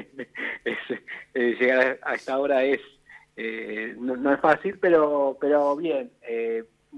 [0.65, 0.79] es,
[1.35, 2.81] eh, llegar a esta hora es
[3.37, 6.11] eh, no, no es fácil, pero pero bien.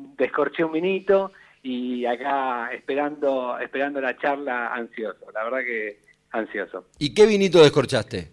[0.06, 1.32] Eh, descorché un vinito
[1.62, 5.26] y acá esperando esperando la charla ansioso.
[5.34, 5.98] La verdad que
[6.30, 6.86] ansioso.
[6.98, 8.32] ¿Y qué vinito descorchaste?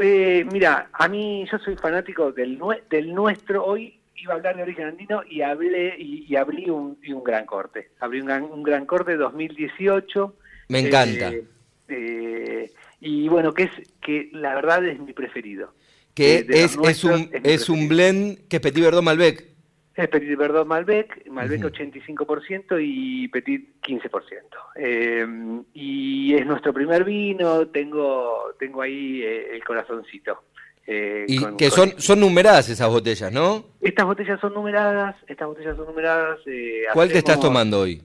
[0.00, 3.64] Eh, mira, a mí yo soy fanático del, nue- del nuestro.
[3.64, 7.22] Hoy iba a hablar de origen andino y hablé y, y abrí un, y un
[7.22, 7.90] gran corte.
[8.00, 10.36] Abrí un gran, un gran corte 2018.
[10.68, 11.30] Me encanta.
[11.30, 11.44] Eh,
[11.88, 15.74] eh, y bueno, que es que la verdad es mi preferido.
[16.14, 19.53] Que Eh, es, es un, es un blend que es Petit Verdot Malbec.
[19.96, 21.68] Es Petit Verdot Malbec, Malbec Ujú.
[21.68, 24.58] 85% y Petit 15%.
[24.76, 25.24] Eh,
[25.72, 30.42] y es nuestro primer vino, tengo tengo ahí eh, el corazoncito.
[30.86, 32.02] eh, Y con- que son, este.
[32.02, 33.64] son numeradas esas botellas, ¿no?
[33.80, 36.40] Estas botellas son numeradas, estas botellas son numeradas.
[36.46, 38.02] eh, ¿Cuál te estás tomando hoy?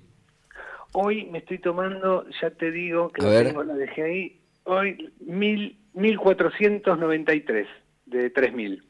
[0.94, 3.48] Hoy me estoy tomando, ya te digo que A lo ver.
[3.48, 7.68] tengo, la dejé ahí, hoy mil, 1493
[8.06, 8.84] de 3000.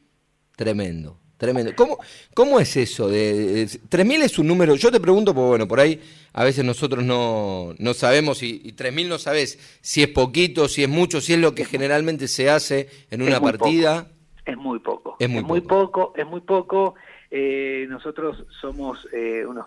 [0.56, 1.72] Tremendo, tremendo.
[1.74, 1.98] ¿Cómo,
[2.34, 3.08] cómo es eso?
[3.08, 6.00] De, de- 3.000 es un número, yo te pregunto, porque bueno, por ahí
[6.34, 10.84] a veces nosotros no, no sabemos y, y 3.000 no sabes si es poquito, si
[10.84, 14.06] es mucho, si es lo que generalmente se hace en una Es partida.
[14.44, 15.16] Es muy poco.
[15.18, 16.12] Es muy muy poco.
[16.12, 16.94] poco, es muy poco.
[17.30, 19.66] Eh, nosotros somos eh, unos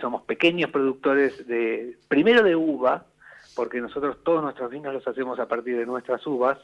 [0.00, 3.04] somos pequeños productores de primero de uva,
[3.54, 6.58] porque nosotros todos nuestros vinos los hacemos a partir de nuestras uvas.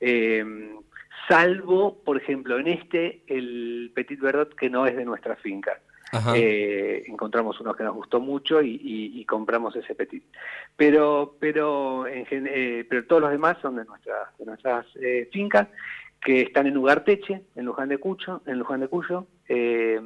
[0.00, 0.44] eh,
[1.28, 5.80] salvo, por ejemplo, en este el Petit Verdot que no es de nuestra finca.
[6.36, 10.22] Eh, encontramos uno que nos gustó mucho y, y- y compramos ese petit.
[10.76, 15.28] Pero, pero, en gen- eh, pero todos los demás son de nuestras, de nuestras eh,
[15.32, 15.68] fincas
[16.24, 19.26] que están en Ugarteche, en Luján de Cuyo, en Luján de Cuyo.
[19.48, 20.00] eh,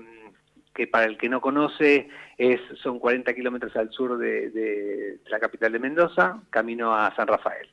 [0.72, 5.38] que para el que no conoce es, son 40 kilómetros al sur de, de la
[5.40, 7.68] capital de Mendoza, camino a San Rafael.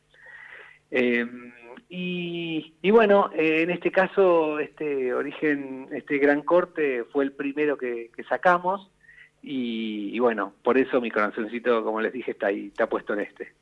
[1.90, 7.32] Eh, y, y, bueno, eh, en este caso, este origen, este gran corte fue el
[7.32, 8.90] primero que, que sacamos
[9.42, 13.22] y, y, bueno, por eso mi corazoncito, como les dije, está ahí, está puesto en
[13.22, 13.54] este.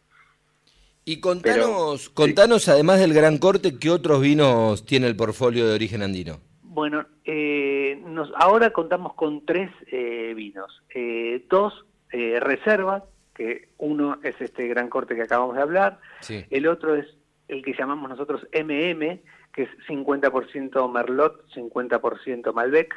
[1.07, 2.71] Y contanos, Pero, contanos sí.
[2.71, 6.39] además del gran corte, ¿qué otros vinos tiene el portfolio de origen andino?
[6.63, 13.03] Bueno, eh, nos, ahora contamos con tres eh, vinos, eh, dos reservas,
[13.35, 16.45] que uno es este gran corte que acabamos de hablar, sí.
[16.49, 17.05] el otro es
[17.47, 19.19] el que llamamos nosotros MM,
[19.53, 22.93] que es 50% Merlot, 50% Malbec.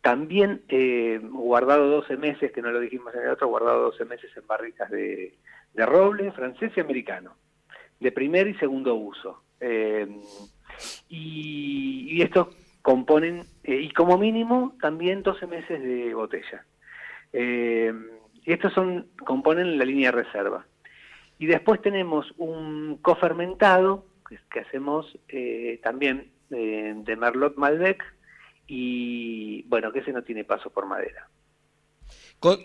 [0.00, 4.30] También eh, guardado 12 meses, que no lo dijimos en el otro, guardado 12 meses
[4.36, 5.34] en barricas de,
[5.74, 7.34] roble, francés y americano,
[8.00, 9.42] de primer y segundo uso.
[9.60, 10.06] Eh,
[11.08, 12.48] y, estos
[12.82, 16.64] componen, eh, y como mínimo, también 12 meses de botella.
[17.32, 20.64] Y estos son componen la línea de reserva.
[21.38, 28.02] Y después tenemos un cofermentado que, hacemos eh, también eh, de Merlot Malbec
[28.66, 31.28] y bueno, que ese no tiene paso por madera.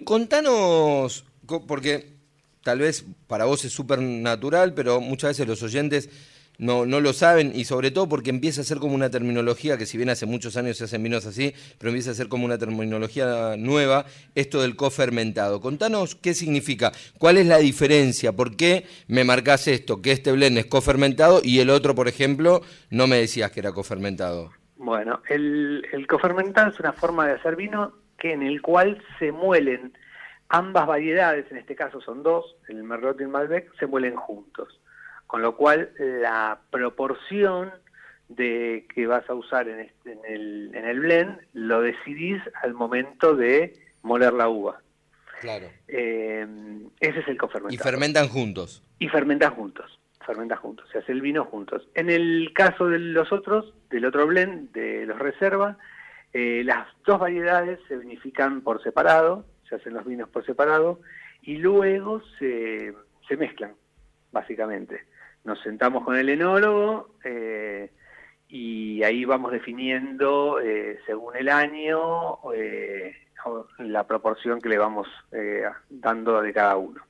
[0.04, 1.26] Contanos,
[1.68, 2.14] porque
[2.62, 6.10] tal vez para vos es súper natural, pero muchas veces los oyentes
[6.58, 9.86] no, no lo saben y sobre todo porque empieza a ser como una terminología que
[9.86, 12.58] si bien hace muchos años se hacen vinos así, pero empieza a ser como una
[12.58, 15.62] terminología nueva, esto del cofermentado.
[15.62, 20.58] Contanos qué significa, cuál es la diferencia, por qué me marcás esto, que este blend
[20.58, 24.52] es cofermentado y el otro, por ejemplo, no me decías que era cofermentado.
[24.78, 29.32] Bueno, el, el cofermentado es una forma de hacer vino que en el cual se
[29.32, 29.94] muelen
[30.50, 34.80] ambas variedades, en este caso son dos, el Merlot y el Malbec, se muelen juntos
[35.34, 37.72] con lo cual la proporción
[38.30, 42.76] de que vas a usar en, este, en, el, en el blend lo decidís al
[42.76, 44.80] momento de moler la uva.
[45.42, 45.66] Claro.
[45.88, 46.46] Eh,
[47.00, 47.74] ese es el cofermentado.
[47.74, 48.84] Y fermentan juntos.
[49.00, 51.90] Y fermentan juntos, fermentan juntos, se hace el vino juntos.
[51.96, 55.80] En el caso de los otros, del otro blend, de los reserva,
[56.32, 61.02] eh, las dos variedades se vinifican por separado, se hacen los vinos por separado,
[61.42, 62.94] y luego se,
[63.28, 63.74] se mezclan,
[64.32, 65.12] básicamente
[65.44, 67.90] nos sentamos con el enólogo eh,
[68.54, 73.12] y ahí vamos definiendo eh, según el año eh,
[73.80, 77.02] la proporción que le vamos eh, dando de cada uno.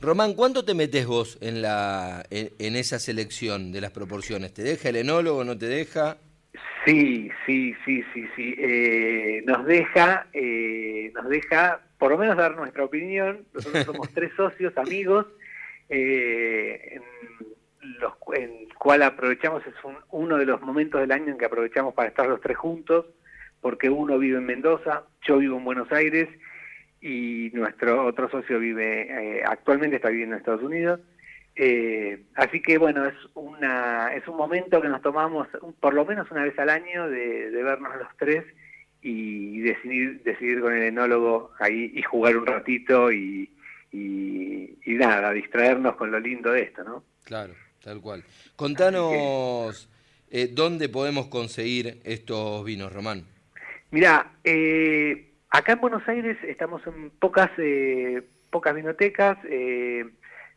[0.00, 4.54] Román, ¿cuánto te metes vos en, la, en, en, esa selección de las proporciones?
[4.54, 6.18] ¿Te deja el enólogo o no te deja?
[6.84, 9.42] Sí, sí, sí, sí, sí.
[9.44, 10.28] nos deja,
[11.14, 13.44] nos deja, por lo menos dar nuestra opinión.
[13.52, 15.26] Nosotros somos tres socios, amigos.
[15.88, 17.02] En,
[18.00, 21.94] los, en cual aprovechamos, es un, uno de los momentos del año en que aprovechamos
[21.94, 23.06] para estar los tres juntos,
[23.60, 26.28] porque uno vive en Mendoza, yo vivo en Buenos Aires
[27.00, 31.00] y nuestro otro socio vive, eh, actualmente está viviendo en Estados Unidos.
[31.54, 35.48] Eh, así que bueno, es una es un momento que nos tomamos
[35.80, 38.44] por lo menos una vez al año de, vernos los tres
[39.00, 43.50] y decidir, decidir con el enólogo ahí y jugar un ratito y
[44.96, 47.04] nada, distraernos con lo lindo de esto, ¿no?
[47.24, 47.52] Claro.
[47.86, 48.24] Tal cual.
[48.56, 49.88] Contanos
[50.28, 53.22] eh, dónde podemos conseguir estos vinos, Román.
[53.92, 59.38] Mira, eh, acá en Buenos Aires estamos en pocas eh, pocas vinotecas.
[59.48, 60.04] Eh,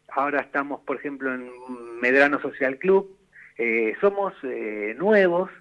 [0.07, 1.51] ahora estamos, por ejemplo, en
[2.01, 3.15] Medrano Social Club.
[3.59, 4.33] Eh, somos
[4.97, 5.51] nuevos,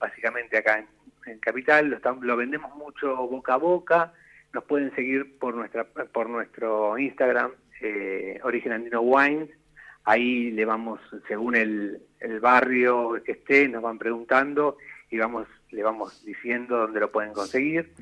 [0.00, 1.90] básicamente acá en, en Capital.
[1.90, 4.14] Lo, estamos, lo vendemos mucho boca a boca.
[4.52, 7.52] Nos pueden seguir por nuestra por nuestro Instagram,
[8.42, 9.57] Origen Andino Wines
[10.08, 14.78] ahí le vamos, según el, el, barrio que esté, nos van preguntando
[15.10, 17.92] y vamos le vamos diciendo dónde lo pueden conseguir.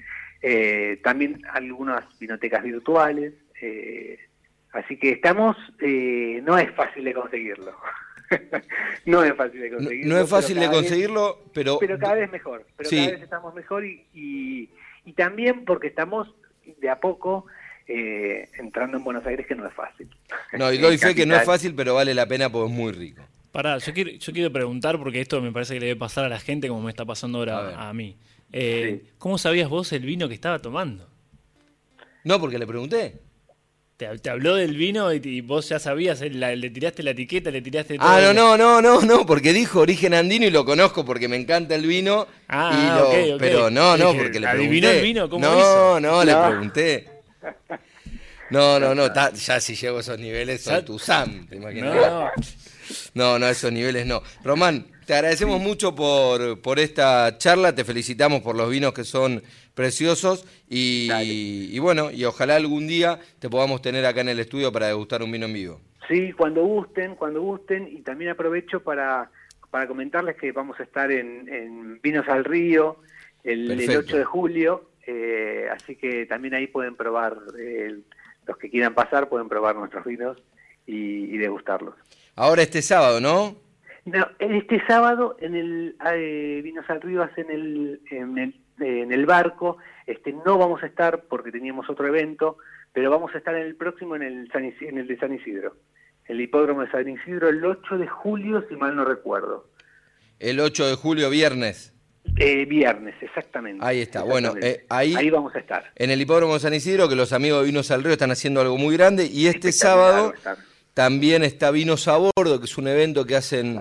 [0.41, 3.35] Eh, también algunas vinotecas virtuales.
[3.61, 4.21] Eh,
[4.73, 7.77] así que estamos, eh, no es fácil de conseguirlo.
[9.07, 10.09] no es fácil de conseguirlo.
[10.09, 11.79] No, no es fácil de conseguirlo, vez, pero...
[11.81, 12.65] Pero cada vez mejor.
[12.77, 12.97] Pero sí.
[12.97, 14.71] cada vez estamos mejor y, y,
[15.05, 16.33] y también porque estamos
[16.79, 17.47] de a poco
[17.89, 20.09] eh, entrando en Buenos Aires que no es fácil.
[20.53, 22.93] No, y doy fe que no es fácil, pero vale la pena porque es muy
[22.93, 23.23] rico.
[23.53, 26.29] Pará, yo quiero, yo quiero preguntar, porque esto me parece que le debe pasar a
[26.29, 28.17] la gente como me está pasando ahora a, a mí.
[28.53, 29.11] Eh, sí.
[29.19, 31.09] ¿Cómo sabías vos el vino que estaba tomando?
[32.25, 33.21] No, porque le pregunté.
[33.97, 37.51] Te, te habló del vino y, y vos ya sabías, la, le tiraste la etiqueta,
[37.51, 38.07] le tiraste todo.
[38.07, 41.37] Ah, no, no, no, no, no, porque dijo origen andino y lo conozco porque me
[41.37, 42.27] encanta el vino.
[42.49, 43.39] Ah, y lo, okay, okay.
[43.39, 44.67] Pero no, no, porque le pregunté.
[44.67, 45.31] ¿Adivinó el vino?
[45.31, 46.01] ¿Cómo no, hizo?
[46.01, 47.16] no, no, le pregunté.
[48.51, 51.95] No, no, no, ta, ya si llego a esos niveles soy tu Sam, ¿te imaginas?
[51.97, 52.31] No, no.
[53.15, 54.23] no, no, esos niveles no.
[54.45, 59.43] Román, Te agradecemos mucho por, por esta charla, te felicitamos por los vinos que son
[59.75, 64.73] preciosos y, y bueno, y ojalá algún día te podamos tener acá en el estudio
[64.73, 65.81] para degustar un vino en vivo.
[66.09, 69.29] Sí, cuando gusten, cuando gusten, y también aprovecho para,
[69.71, 72.99] para comentarles que vamos a estar en, en Vinos al Río
[73.43, 74.01] el, el Perfecto.
[74.07, 77.97] 8 de julio, eh, así que también ahí pueden probar, eh,
[78.47, 80.37] los que quieran pasar pueden probar nuestros vinos
[80.87, 81.95] y, y degustarlos.
[82.35, 83.57] Ahora este sábado, ¿no?
[84.05, 89.79] No, este sábado en el eh, Vinos al Río el, en el en el barco,
[90.07, 92.59] este no vamos a estar porque teníamos otro evento,
[92.93, 95.33] pero vamos a estar en el próximo en el San Isi- en el de San
[95.33, 95.77] Isidro,
[96.27, 99.71] el hipódromo de San Isidro el 8 de julio, si mal no recuerdo.
[100.39, 101.95] El 8 de julio, viernes.
[102.39, 103.85] Eh, viernes, exactamente.
[103.85, 104.23] Ahí está.
[104.23, 105.91] Bueno, eh, ahí- ahí vamos a estar.
[105.97, 108.61] En el hipódromo de San Isidro, que los amigos de Vinos al Río están haciendo
[108.61, 109.27] algo muy grande.
[109.27, 110.35] Y este sábado
[110.95, 113.81] también está Vinos a Bordo, que es un evento que hacen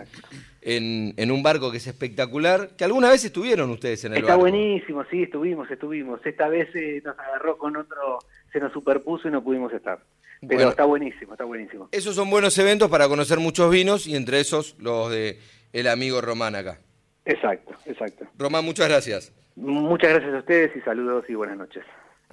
[0.61, 2.69] en, en un barco que es espectacular.
[2.77, 4.41] Que alguna vez estuvieron ustedes en el Está barco.
[4.41, 6.25] buenísimo, sí, estuvimos, estuvimos.
[6.25, 8.19] Esta vez eh, nos agarró con otro,
[8.51, 9.99] se nos superpuso y no pudimos estar.
[10.41, 10.69] Pero Bueno.
[10.69, 11.89] está buenísimo, está buenísimo.
[11.91, 15.39] Esos son buenos eventos para conocer muchos vinos y entre esos los de
[15.73, 16.79] el amigo Román acá.
[17.25, 18.25] Exacto, exacto.
[18.37, 19.31] Román, muchas gracias.
[19.55, 21.83] Muchas gracias a ustedes y saludos y buenas noches.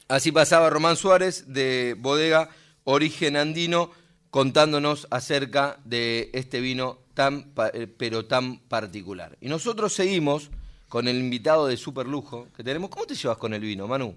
[0.08, 2.48] Así pasaba Román Suárez de Bodega
[2.84, 3.90] Origen Andino
[4.30, 9.36] contándonos acerca de este vino tan pa- eh, pero tan particular.
[9.40, 10.50] Y nosotros seguimos
[10.88, 12.90] con el invitado de super lujo que tenemos.
[12.90, 14.14] ¿Cómo te llevas con el vino, Manu?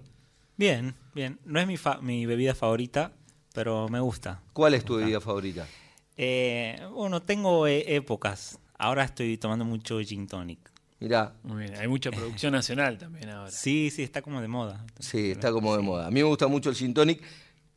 [0.56, 1.38] Bien, bien.
[1.44, 3.12] No es mi, fa- mi bebida favorita,
[3.54, 4.40] pero me gusta.
[4.52, 5.66] ¿Cuál es tu bebida favorita?
[6.16, 8.58] Eh, bueno, tengo eh, épocas.
[8.78, 10.58] Ahora estoy tomando mucho gin tonic.
[10.98, 13.50] Mirá, Muy bien, hay mucha producción nacional también ahora.
[13.50, 14.84] Sí, sí, está como de moda.
[14.98, 16.06] sí, está como de moda.
[16.06, 17.22] A mí me gusta mucho el gin tonic.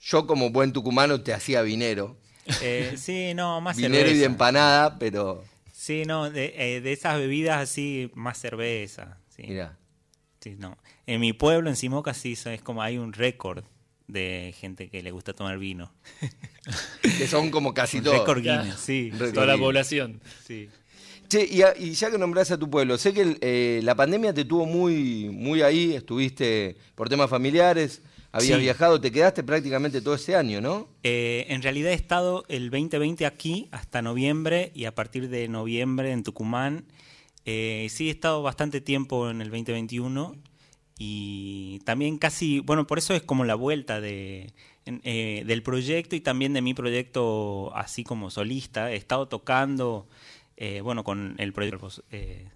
[0.02, 2.18] Yo como buen tucumano te hacía vinero.
[2.62, 5.44] Eh, sí, no, más Vinero y de empanada, pero
[5.74, 9.18] Sí, no, de, eh, de esas bebidas así, más cerveza.
[9.30, 9.44] Sí.
[9.48, 9.78] mirá.
[10.40, 10.78] Sí, no.
[11.06, 13.64] En mi pueblo, en Simoca, sí, es como hay un récord
[14.08, 15.92] de gente que le gusta tomar vino.
[17.18, 18.20] Que son como casi todos.
[18.20, 19.12] récord Guinness, sí.
[19.34, 20.22] Toda la población.
[20.46, 20.70] sí.
[21.30, 23.94] Che, y, a- y ya que nombrás a tu pueblo, sé que el, eh, la
[23.96, 28.02] pandemia te tuvo muy, muy ahí, estuviste por temas familiares,
[28.32, 28.64] habías Sí.
[28.64, 30.88] viajado, te quedaste prácticamente todo ese año, ¿no?
[31.04, 36.12] Eh, en realidad he estado el 2020 aquí hasta noviembre y a partir de noviembre
[36.12, 36.86] en Tucumán.
[37.46, 40.36] Eh, sí, he estado bastante tiempo en el 2021
[40.98, 44.52] y también casi, bueno, por eso es como la vuelta de,
[44.86, 48.92] eh, del proyecto y también de mi proyecto así como solista.
[48.92, 50.08] He estado tocando,
[50.62, 52.48] eh, bueno, con el proyecto, pues, eh,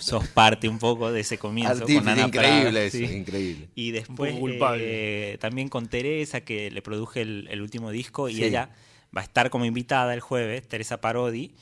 [0.00, 1.72] sos parte un poco de ese comienzo.
[1.82, 3.04] Artífice, con Ana increíble Prada, eso, sí.
[3.04, 3.68] increíble.
[3.74, 4.34] Y después
[4.80, 8.44] eh, también con Teresa, que le produje el, el último disco, y Sí.
[8.44, 8.70] ella
[9.16, 11.52] va a estar como invitada el jueves, Teresa Parodi,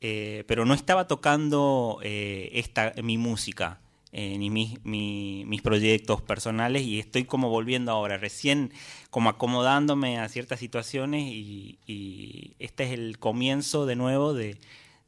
[0.00, 3.80] eh, pero no estaba tocando eh, esta mi música.
[4.12, 8.72] eh, ni mis, mi- mis proyectos personales y estoy como volviendo ahora, recién
[9.10, 14.56] como acomodándome a ciertas situaciones y, y este es el comienzo de nuevo de,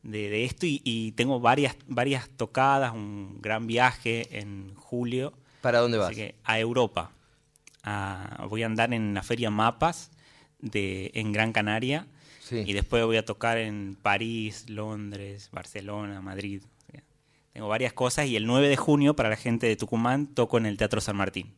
[0.02, 5.32] de- de esto y, y tengo varias, varias tocadas, un gran viaje en julio.
[5.60, 6.08] ¿Para dónde vas?
[6.08, 7.12] Así que a Europa.
[7.84, 10.10] A- voy a andar en la feria Mapas
[10.60, 12.06] de, en Gran Canaria.
[12.40, 12.62] Sí.
[12.66, 16.62] Y después voy a tocar en París, Londres, Barcelona, Madrid.
[16.88, 17.02] O sea,
[17.52, 18.26] Tengo varias cosas.
[18.26, 21.16] Y el 9 de junio, para la gente de Tucumán, toco en el Teatro San
[21.16, 21.52] Martín.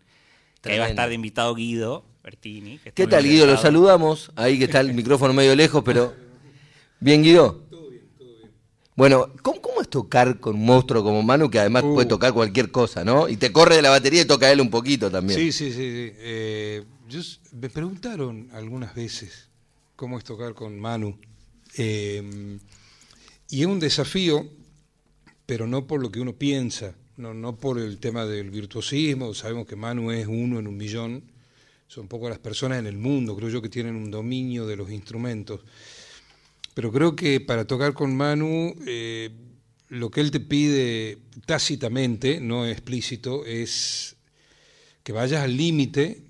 [0.63, 2.79] Que ahí va a estar de invitado Guido Bertini.
[2.79, 3.47] que ¿Qué tal, Guido?
[3.47, 4.33] Lo saludamos.
[4.37, 6.15] Ahí que está el micrófono medio lejos, pero...
[7.01, 7.65] ¿Bien, Guido?
[7.71, 8.51] Todo bien, todo bien.
[8.97, 11.95] Bueno, ¿cómo, cómo es tocar con un monstruo como Manu, que además Uh.
[11.95, 13.29] puede tocar cualquier cosa, ¿no?
[13.29, 15.39] Y te corre de la batería y toca él un poquito también.
[15.39, 15.81] Sí, sí, sí.
[15.81, 16.13] sí.
[16.19, 17.21] Eh, yo
[17.53, 19.49] me preguntaron algunas veces
[19.97, 21.19] cómo es tocar con Manu.
[21.77, 22.59] Eh,
[23.51, 24.49] y es un desafío,
[25.45, 29.35] pero no por lo que uno piensa, no, no por el tema del virtuosismo.
[29.35, 31.25] Sabemos que Manu es uno en un millón.
[31.89, 34.91] Son pocas las personas en el mundo, creo yo, que tienen un dominio de los
[34.91, 35.61] instrumentos.
[36.75, 39.31] Pero creo que para tocar con Manu, eh,
[39.89, 44.17] lo que él te pide tácitamente, no explícito, es
[45.05, 46.23] que vayas al límite,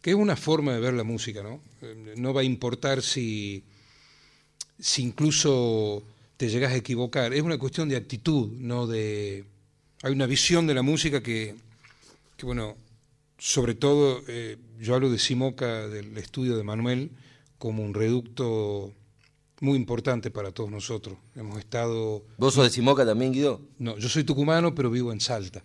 [0.00, 1.60] que es una forma de ver la música, ¿no?
[1.82, 3.64] Eh, No va a importar si,
[4.78, 6.04] si incluso
[6.36, 9.44] te llegas a equivocar, es una cuestión de actitud, no de...
[10.02, 11.54] Hay una visión de la música que,
[12.36, 12.76] que bueno,
[13.38, 17.10] sobre todo, eh, yo hablo de Simoca, del estudio de Manuel,
[17.58, 18.94] como un reducto
[19.60, 21.16] muy importante para todos nosotros.
[21.36, 22.24] Hemos estado...
[22.38, 23.60] ¿Vos sos de Simoca también, Guido?
[23.78, 25.62] No, yo soy tucumano, pero vivo en Salta.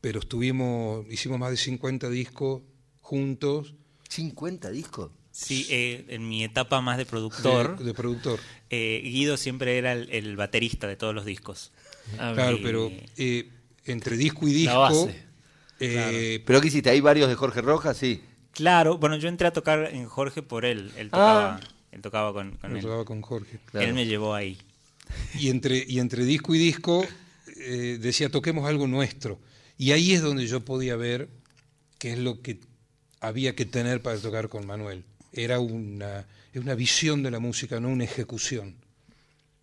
[0.00, 2.62] Pero estuvimos, hicimos más de 50 discos
[3.00, 3.74] juntos.
[4.10, 5.10] ¿50 discos?
[5.30, 8.40] Sí, eh, en mi etapa más de productor, De, de productor.
[8.70, 11.72] eh, Guido siempre era el, el baterista de todos los discos.
[12.16, 13.50] Claro, pero eh,
[13.84, 14.78] entre disco y La disco.
[15.06, 15.24] base.
[15.80, 16.88] eh, ¿Pero qué hiciste?
[16.90, 17.96] ¿Hay varios de Jorge Rojas?
[17.98, 18.22] Sí.
[18.52, 20.90] Claro, bueno, yo entré a tocar en Jorge por él.
[20.96, 21.60] Él tocaba, Ah.
[21.96, 22.80] Él tocaba con, él.
[22.82, 23.58] tocaba con Jorge.
[23.66, 23.86] Claro.
[23.88, 24.56] Él me llevó ahí.
[25.38, 27.06] Y entre, y entre disco y disco
[27.58, 29.40] eh, decía, toquemos algo nuestro.
[29.78, 31.28] Y ahí es donde yo podía ver
[31.98, 32.60] qué es lo que
[33.20, 35.04] había que tener para tocar con Manuel.
[35.32, 38.74] Era una, es una visión de la música, no una ejecución.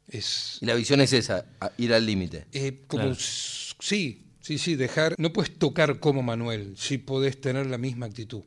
[0.07, 1.45] Es Y la visión es esa,
[1.77, 2.45] ir al límite.
[2.51, 3.15] eh, como, Claro.
[3.17, 8.05] s- sí, sí, sí, dejar, no puedes tocar como Manuel, sí podés tener la misma
[8.05, 8.43] actitud.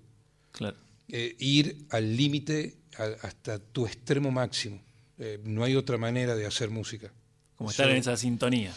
[0.52, 0.76] Claro.
[1.08, 4.82] Eh, ir al límite a- hasta tu extremo máximo.
[5.18, 7.12] Eh, no hay otra manera de hacer música.
[7.56, 8.72] Como estar en esa sintonía.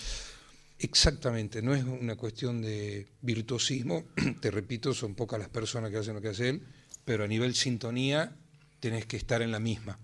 [0.79, 4.05] Exactamente, no es una cuestión de virtuosismo,
[4.41, 6.63] te repito, son pocas las personas que hacen lo que hace él,
[7.03, 8.33] pero a nivel sintonía
[8.79, 9.99] tenés que estar en la misma.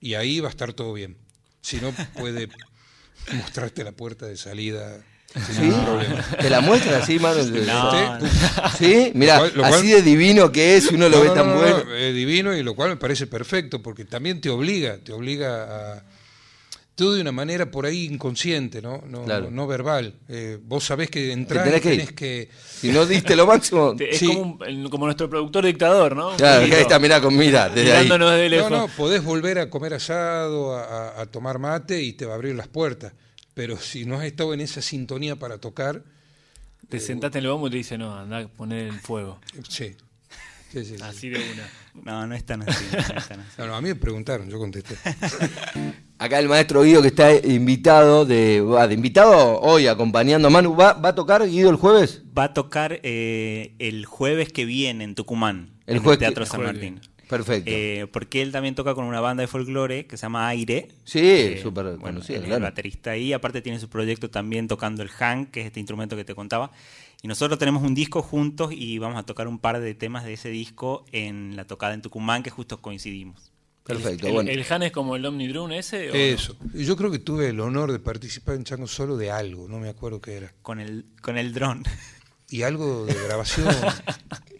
[0.00, 1.16] Y ahí va a estar todo bien.
[1.60, 2.48] Si no, puede
[3.34, 5.04] mostrarte la puerta de salida
[5.34, 5.72] ¿Sí?
[6.40, 7.42] ¿Te la muestra así, mano?
[7.42, 8.18] No,
[8.78, 9.10] ¿Sí?
[9.14, 11.84] Mira, así de divino que es, uno lo no, ve tan no, bueno.
[11.84, 15.94] no, es divino y lo cual me parece perfecto, porque también te obliga, te obliga
[15.96, 16.04] a...
[16.94, 19.02] Todo de una manera por ahí inconsciente, ¿no?
[19.08, 19.46] No, Claro.
[19.46, 20.14] no, no verbal.
[20.28, 22.48] Eh, vos sabés que entrar tenés tenés que...
[22.80, 23.96] Si no diste lo máximo.
[23.98, 24.28] Es Sí.
[24.28, 26.36] como, un- como nuestro productor dictador, ¿no?
[26.36, 28.04] Claro, ahí está, mirá, con mira, desde ahí.
[28.04, 28.70] Mirándonos de No, lejos.
[28.70, 32.36] no, podés volver a comer asado, a, a- a tomar mate y te va a
[32.36, 33.12] abrir las puertas.
[33.54, 36.02] Pero si no has estado en esa sintonía para tocar,
[36.88, 39.40] Te sentaste en el bombo y te dice, no, anda a poner el fuego.
[39.56, 39.94] eh, sí.
[40.72, 41.02] Sí, sí, sí.
[41.04, 41.68] Así de una.
[42.02, 42.84] no, no es tan así.
[42.92, 43.50] no es tan así.
[43.58, 44.96] No, no, a mí me preguntaron, yo contesté.
[46.18, 50.74] Acá el maestro Guido que está invitado, de, va, de invitado hoy acompañando a Manu.
[50.74, 52.22] ¿Va, ¿Va a tocar Guido el jueves?
[52.36, 56.44] Va a tocar eh, el jueves que viene en Tucumán, El en jueves el Teatro
[56.46, 57.00] San jueves Martín.
[57.28, 57.70] Perfecto.
[57.72, 60.88] Eh, porque él también toca con una banda de folclore que se llama Aire.
[61.04, 62.56] Sí, Eh, súper bueno, conocida, claro.
[62.56, 63.32] el baterista ahí.
[63.32, 66.70] Aparte tiene su proyecto también tocando el Han, que es este instrumento que te contaba.
[67.22, 70.34] Y nosotros tenemos un disco juntos y vamos a tocar un par de temas de
[70.34, 73.50] ese disco en la tocada en Tucumán, que justo coincidimos.
[73.82, 74.50] Perfecto, ¿El, bueno.
[74.50, 76.10] el Han es como el Omnidrone ese?
[76.10, 76.14] o?
[76.14, 76.56] Eso.
[76.72, 79.78] Y Yo creo que tuve el honor de participar en Chango Solo de algo, no
[79.78, 80.52] me acuerdo qué era.
[80.62, 81.82] Con el, con el dron.
[82.50, 83.68] Y algo de grabación.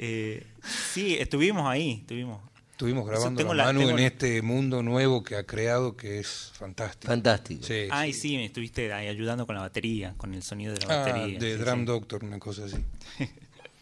[0.07, 0.45] Eh,
[0.93, 2.43] sí, estuvimos ahí, estuvimos.
[2.75, 6.51] Estuvimos grabando tengo la Manu tengo en este mundo nuevo que ha creado que es
[6.55, 7.07] fantástico.
[7.07, 7.63] Fantástico.
[7.65, 8.21] Sí, Ay, sí.
[8.31, 11.39] sí, me estuviste ahí ayudando con la batería, con el sonido de la Ah, batería.
[11.39, 11.85] de sí, Drum sí.
[11.85, 12.77] Doctor, una cosa así.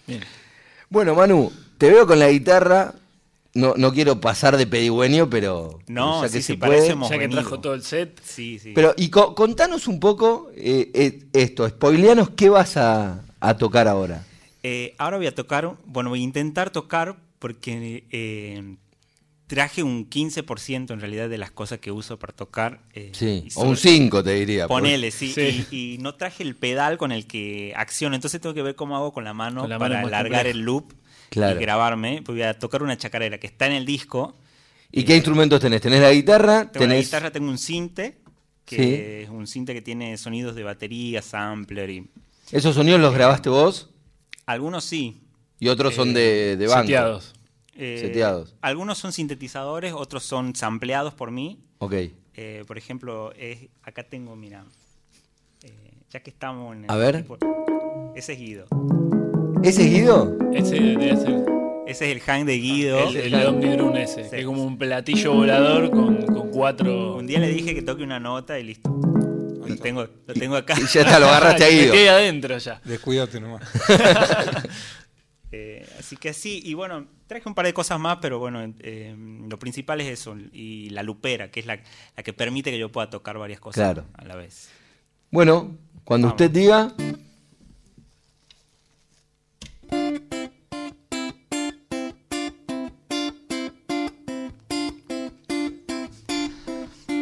[0.07, 0.21] Bien.
[0.91, 2.95] Bueno, Manu, te veo con la guitarra.
[3.55, 5.79] No, no quiero pasar de pedigüeño, pero.
[5.87, 6.87] No, ya sí, que sí, se puede.
[6.89, 7.41] Ya que venido.
[7.41, 8.21] trajo todo el set.
[8.23, 8.73] Sí, sí.
[8.75, 13.89] Pero, y co- contanos un poco eh, eh, esto, spoileanos, ¿qué vas a, a tocar
[13.89, 14.23] ahora?
[14.63, 18.77] Eh, ahora voy a tocar, bueno, voy a intentar tocar porque eh,
[19.55, 22.81] traje un 15% en realidad de las cosas que uso para tocar.
[22.95, 24.67] eh, Sí, o un sobre- 5 te diría.
[24.67, 25.31] Ponele, sí.
[25.33, 25.67] Sí.
[25.71, 28.97] Y, y no traje el pedal con el que acciono, entonces tengo que ver cómo
[28.97, 30.95] hago con la mano Con la mano para alargar el loop
[31.29, 31.59] Claro.
[31.61, 32.23] y grabarme.
[32.27, 34.39] Voy a tocar una chacarera que está en el disco.
[34.91, 35.83] ¿Y qué instrumentos tenés?
[35.83, 36.71] ¿Tenés la guitarra?
[36.71, 38.19] Tengo una ¿Tenés guitarra, tengo un cinte,
[38.65, 39.23] que Sí.
[39.25, 42.09] es un cinte que tiene sonidos de batería, sampler y
[42.51, 43.91] esos sonidos los grabaste vos?
[44.47, 45.21] algunos sí.
[45.61, 47.21] Y otros son de, de banco.
[47.75, 48.55] Eh, Seteados.
[48.61, 51.59] Algunos son sintetizadores, otros son sampleados por mí.
[51.79, 51.95] Ok.
[52.35, 54.65] Eh, por ejemplo, es- acá tengo, mira,
[55.63, 55.71] eh,
[56.11, 57.19] ya que estamos en el A ver.
[57.23, 57.39] tipo-
[58.15, 58.67] ese es Guido.
[59.63, 60.37] ¿Ese es Guido?
[60.53, 61.45] Ese debe ser
[61.87, 63.09] Ese es el hang de Guido.
[63.09, 64.25] el, el Omnidrone ese.
[64.25, 64.31] Sí.
[64.31, 67.17] Que es como un platillo volador con, con cuatro...
[67.17, 68.89] Un día le dije que toque una nota y listo.
[69.67, 70.75] Lo tengo, lo tengo acá.
[70.79, 71.93] Y ya está, lo agarraste a Guido.
[71.95, 72.81] ahí adentro ya.
[72.85, 73.63] Descuídate nomás.
[75.55, 79.15] Eh, así que sí, y bueno, traje un par de cosas más, pero bueno, eh,
[79.49, 81.79] lo principal es eso, y la lupera, que es la,
[82.17, 84.07] la que permite que yo pueda tocar varias cosas Claro.
[84.15, 84.71] a la vez.
[85.31, 86.41] Bueno, cuando Vamos.
[86.41, 86.95] usted diga,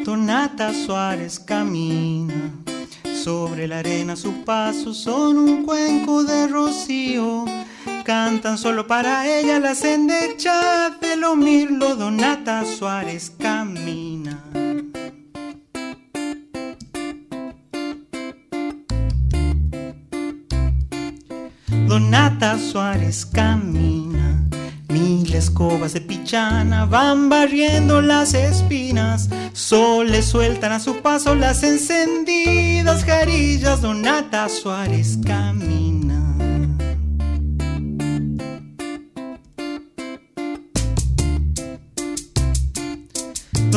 [0.05, 2.53] Donata Suárez camina
[3.25, 7.45] sobre la arena, sus pasos son un cuenco de rocío.
[8.11, 11.95] Cantan solo para ella las endechas de lo mirlo.
[11.95, 14.43] Donata Suárez camina.
[21.87, 24.45] Donata Suárez camina,
[24.89, 31.63] mil escobas de pichana van barriendo las espinas, sol le sueltan a su paso las
[31.63, 33.81] encendidas jarillas.
[33.81, 35.40] Donata Suárez camina.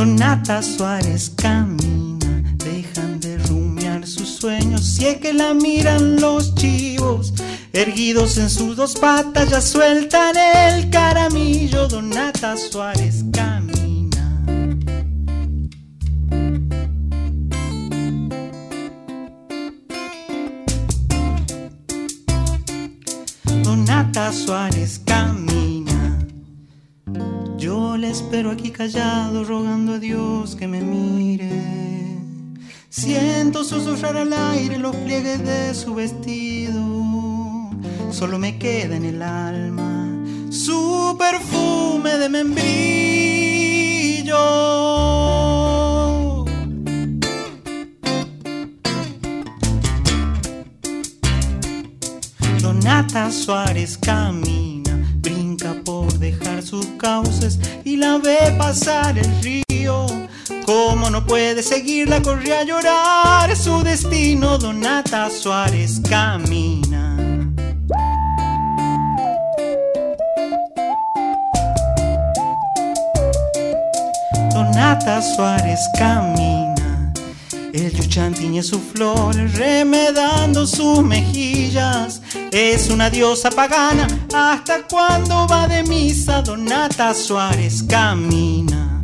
[0.05, 4.83] Donata Suárez camina, dejan de rumiar sus sueños.
[4.83, 7.33] Si es que la miran los chivos,
[7.71, 11.87] erguidos en sus dos patas, ya sueltan el caramillo.
[11.87, 14.43] Donata Suárez camina.
[23.63, 24.99] Donata Suárez
[28.33, 31.51] espero aquí callado, rogando a Dios que me mire.
[32.89, 36.81] Siento susurrar al aire los pliegues de su vestido.
[38.09, 40.09] Solo me queda en el alma
[40.49, 42.73] su perfume de membrillo.
[52.63, 54.52] Donata Suárez dejar
[56.73, 60.07] sus cauces y la ve pasar el río.
[60.65, 64.57] Como no puede seguirla, corre a llorar su destino.
[64.57, 67.15] Donata Suárez camina.
[74.51, 76.72] Donata Suárez camina.
[77.73, 82.21] El yuchán tiñe sus flores, remedando sus mejillas.
[82.51, 86.43] Es una diosa pagana, hasta cuando va de misa.
[86.43, 88.99] Donata Suárez camina.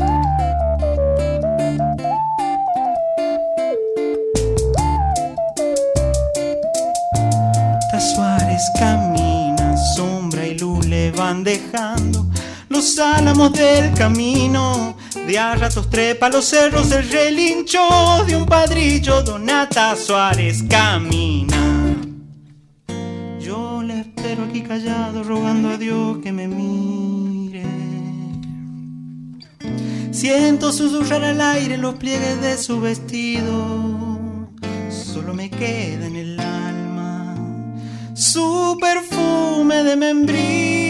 [7.11, 12.27] Donata Suárez camina, sombra y luz le van dejando
[12.69, 14.95] los álamos del camino.
[15.37, 17.79] A ratos trepa los cerros el relincho
[18.25, 19.21] de un padrillo.
[19.21, 21.95] Donata Suárez camina.
[23.39, 27.63] Yo le espero aquí callado, rogando a Dios que me mire.
[30.11, 34.19] Siento susurrar al aire los pliegues de su vestido.
[34.89, 37.35] Solo me queda en el alma
[38.15, 40.88] su perfume de membrillo.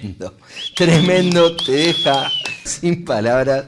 [0.00, 0.34] Tremendo,
[0.74, 2.30] tremendo, te deja
[2.64, 3.66] sin palabras.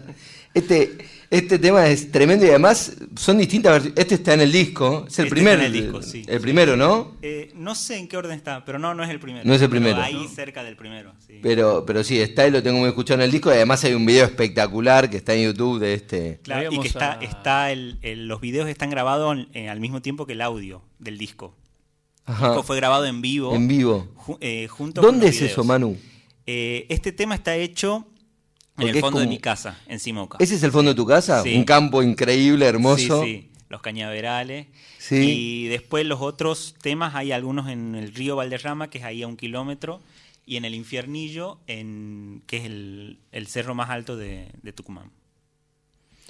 [0.54, 0.98] Este,
[1.30, 3.98] este tema es tremendo y además son distintas versiones.
[3.98, 6.22] Este está en el disco, es el Este primer, está en el disco, sí.
[6.28, 7.16] el primero, ¿no?
[7.22, 9.44] Eh, no sé en qué orden está, pero no, no es el primero.
[9.46, 10.02] No es el Pero primero.
[10.02, 11.12] ahí cerca del primero.
[11.26, 11.38] sí.
[11.42, 13.94] Pero, pero sí, está y lo tengo muy escuchado en el disco y además hay
[13.94, 16.40] un video espectacular que está en YouTube de este.
[16.42, 20.02] Claro, y que está, a- está el, el- los videos están grabados eh, al mismo
[20.02, 21.56] tiempo que el audio del disco.
[22.28, 23.54] El disco fue grabado en vivo.
[23.54, 24.06] en vivo.
[24.16, 25.52] ju- eh, junto con ¿Dónde los es videos.
[25.52, 25.96] eso, Manu?
[26.46, 28.06] Eh, este tema está hecho
[28.78, 30.38] en Porque el fondo de mi casa, en Simoca.
[30.40, 31.42] ¿Ese es el fondo de tu casa?
[31.42, 31.54] Sí.
[31.54, 33.22] Un campo increíble, hermoso.
[33.24, 34.66] Sí, sí, los cañaverales.
[34.98, 35.16] Sí.
[35.16, 39.26] Y después los otros temas, hay algunos en el río Valderrama, que es ahí a
[39.26, 40.00] un kilómetro,
[40.46, 45.10] y en el Infiernillo, en, que es el, el cerro más alto de, de Tucumán.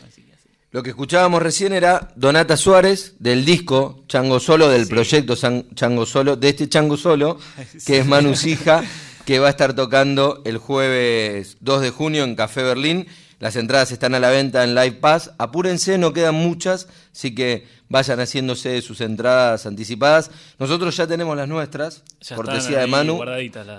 [0.06, 0.48] Así que así.
[0.72, 6.36] Lo que escuchábamos recién era Donata Suárez del disco Chango Solo, del proyecto Chango Solo,
[6.36, 7.38] de este Chango Solo,
[7.86, 8.82] que es Manu Sija,
[9.24, 13.06] que va a estar tocando el jueves 2 de junio en Café Berlín.
[13.38, 15.32] Las entradas están a la venta en Live Pass.
[15.38, 20.30] Apúrense, no quedan muchas, así que vayan haciéndose sus entradas anticipadas.
[20.58, 23.20] Nosotros ya tenemos las nuestras, Ya cortesía de Manu.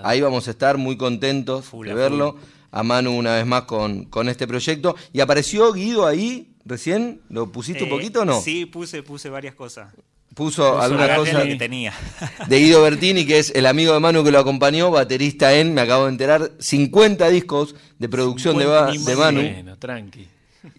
[0.02, 2.36] Ahí vamos a estar muy contentos de verlo.
[2.70, 4.96] A Manu una vez más con, con este proyecto.
[5.12, 7.20] ¿Y apareció Guido ahí recién?
[7.28, 8.40] ¿Lo pusiste un Eh, poquito o no?
[8.40, 9.94] Sí, puse, puse varias cosas.
[10.34, 10.90] Puso cosas
[11.34, 11.92] lo que tenía.
[12.48, 15.80] de Guido Bertini, que es el amigo de Manu que lo acompañó, baterista en, me
[15.82, 20.26] acabo de enterar, 50 discos de producción de, 50 Ba- ni de Manu Bueno, tranqui.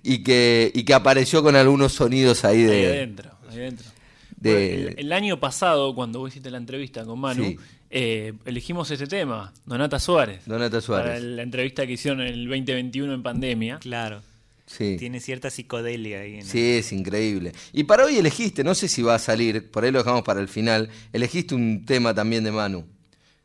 [0.03, 2.87] y que, y que apareció con algunos sonidos ahí Ahí de...
[2.87, 3.87] adentro, ahí adentro.
[4.35, 7.57] de- Bueno, el, el año pasado, cuando vos hiciste la entrevista con Manu, Sí.
[7.91, 10.41] eh, elegimos este tema, Donata Suárez.
[10.45, 11.23] Donata Para Suárez.
[11.23, 13.77] la entrevista que hicieron en el 2021 en pandemia.
[13.79, 14.21] Claro.
[14.65, 14.95] Sí.
[14.97, 16.33] Tiene cierta psicodelia ahí.
[16.35, 17.51] en el- Sí, es increíble.
[17.71, 20.39] Y para hoy elegiste, no sé si va a salir, por ahí lo dejamos para
[20.41, 22.85] el final, elegiste un tema también de Manu.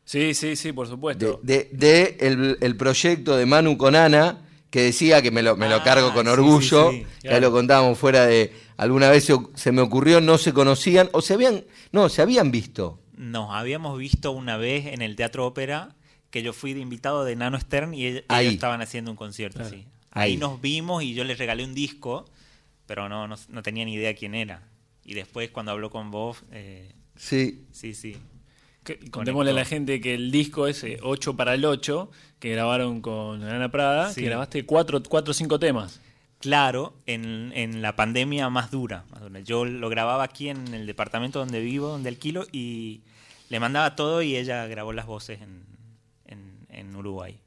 [0.03, 1.39] Sí, sí, sí, por supuesto.
[1.43, 4.41] de- de el, el proyecto de Manu con Ana,
[4.71, 7.39] que decía que me lo, me lo Ah, cargo con orgullo, sí, sí, que ahí
[7.41, 11.33] lo contábamos fuera de, alguna vez se, se me ocurrió, no se conocían, o se
[11.35, 12.99] habían, no, se habían visto.
[13.15, 15.95] Nos habíamos visto una vez en el Teatro Ópera
[16.31, 18.45] que yo fui de invitado de Nano Stern y ell- Ahí.
[18.47, 19.59] ellos estaban haciendo un concierto.
[19.59, 19.75] Claro.
[19.75, 19.85] sí.
[20.11, 20.33] Ahí.
[20.33, 20.37] Ahí.
[20.37, 22.25] nos vimos y yo les regalé un disco,
[22.85, 24.61] pero no, no, no tenía ni idea quién era.
[25.03, 28.17] Y después cuando habló con vos, eh, Sí, sí, sí.
[28.83, 32.09] Que- Contémosle a la gente que el disco ese 8 para el 8,
[32.39, 34.21] que grabaron con Ana Prada, Sí.
[34.21, 36.01] que grabaste 4 o 5 temas.
[36.39, 39.39] Claro, en, en la pandemia más dura, más dura.
[39.41, 43.01] Yo lo grababa aquí en el departamento donde vivo, donde alquilo, y
[43.49, 45.63] le mandaba todo y ella grabó las voces en,
[46.25, 47.37] en, en Uruguay.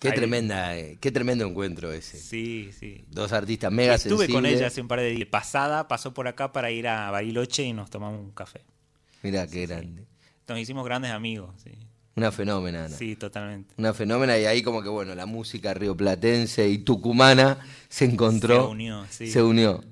[0.00, 2.18] Qué Ahí- tremenda, eh, qué tremendo encuentro ese.
[2.18, 3.04] Sí, sí.
[3.10, 5.28] Dos artistas mega Estuve con ella hace un par de días.
[5.28, 8.60] Pasada pasó por acá para ir a Bariloche y nos tomamos un café.
[9.22, 10.04] Mirá qué grande.
[10.46, 11.72] Nos hicimos grandes amigos, sí.
[12.16, 12.96] Una fenómena, Ana.
[12.96, 13.74] Sí, totalmente.
[13.78, 18.62] Una fenómena y ahí como que bueno, la música rioplatense y tucumana se encontró.
[18.64, 19.30] Se unió, sí.
[19.30, 19.84] Se unió.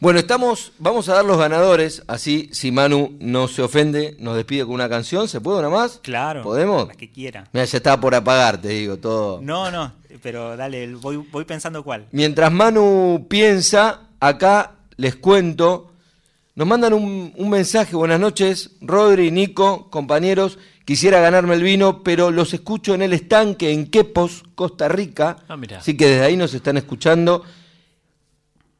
[0.00, 4.64] Bueno, estamos, vamos a dar los ganadores, así si Manu no se ofende, nos despide
[4.64, 6.00] con una canción, ¿se puede una más?
[6.02, 6.42] Claro.
[6.42, 6.88] ¿Podemos?
[6.88, 7.48] La que quiera.
[7.52, 9.40] Mira, ya estaba por apagar, te digo, todo.
[9.40, 9.92] No, no,
[10.22, 12.06] pero dale, voy, voy pensando cuál.
[12.12, 15.92] Mientras Manu piensa, acá les cuento,
[16.54, 22.30] nos mandan un, un mensaje, buenas noches, Rodri, Nico, compañeros, quisiera ganarme el vino, pero
[22.30, 25.78] los escucho en el estanque en Quepos, Costa Rica, Ah, mirá.
[25.78, 27.42] así que desde ahí nos están escuchando.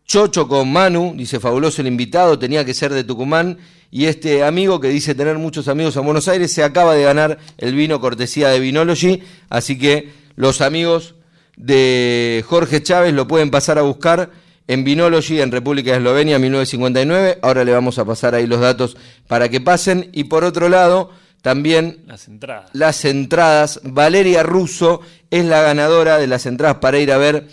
[0.06, 3.58] Chocho con Manu, dice fabuloso el invitado, tenía que ser de Tucumán.
[3.90, 7.38] Y este amigo que dice tener muchos amigos en Buenos Aires se acaba de ganar
[7.58, 9.22] el vino cortesía de Vinology.
[9.48, 11.14] Así que los amigos
[11.56, 14.30] de Jorge Chávez lo pueden pasar a buscar
[14.66, 17.38] en Vinology en República de Eslovenia 1959.
[17.42, 18.96] Ahora le vamos a pasar ahí los datos
[19.28, 20.10] para que pasen.
[20.12, 22.70] Y por otro lado, también Las entradas.
[22.72, 23.80] las entradas.
[23.84, 25.00] Valeria Russo
[25.30, 27.46] es la ganadora de las entradas para ir a ver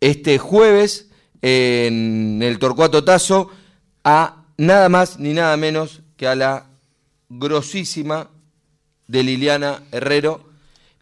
[0.00, 1.08] este jueves
[1.42, 3.50] en el Torcuato Tazo
[4.04, 6.66] a nada más ni nada menos que a la
[7.28, 8.28] grosísima
[9.08, 10.44] de Liliana Herrero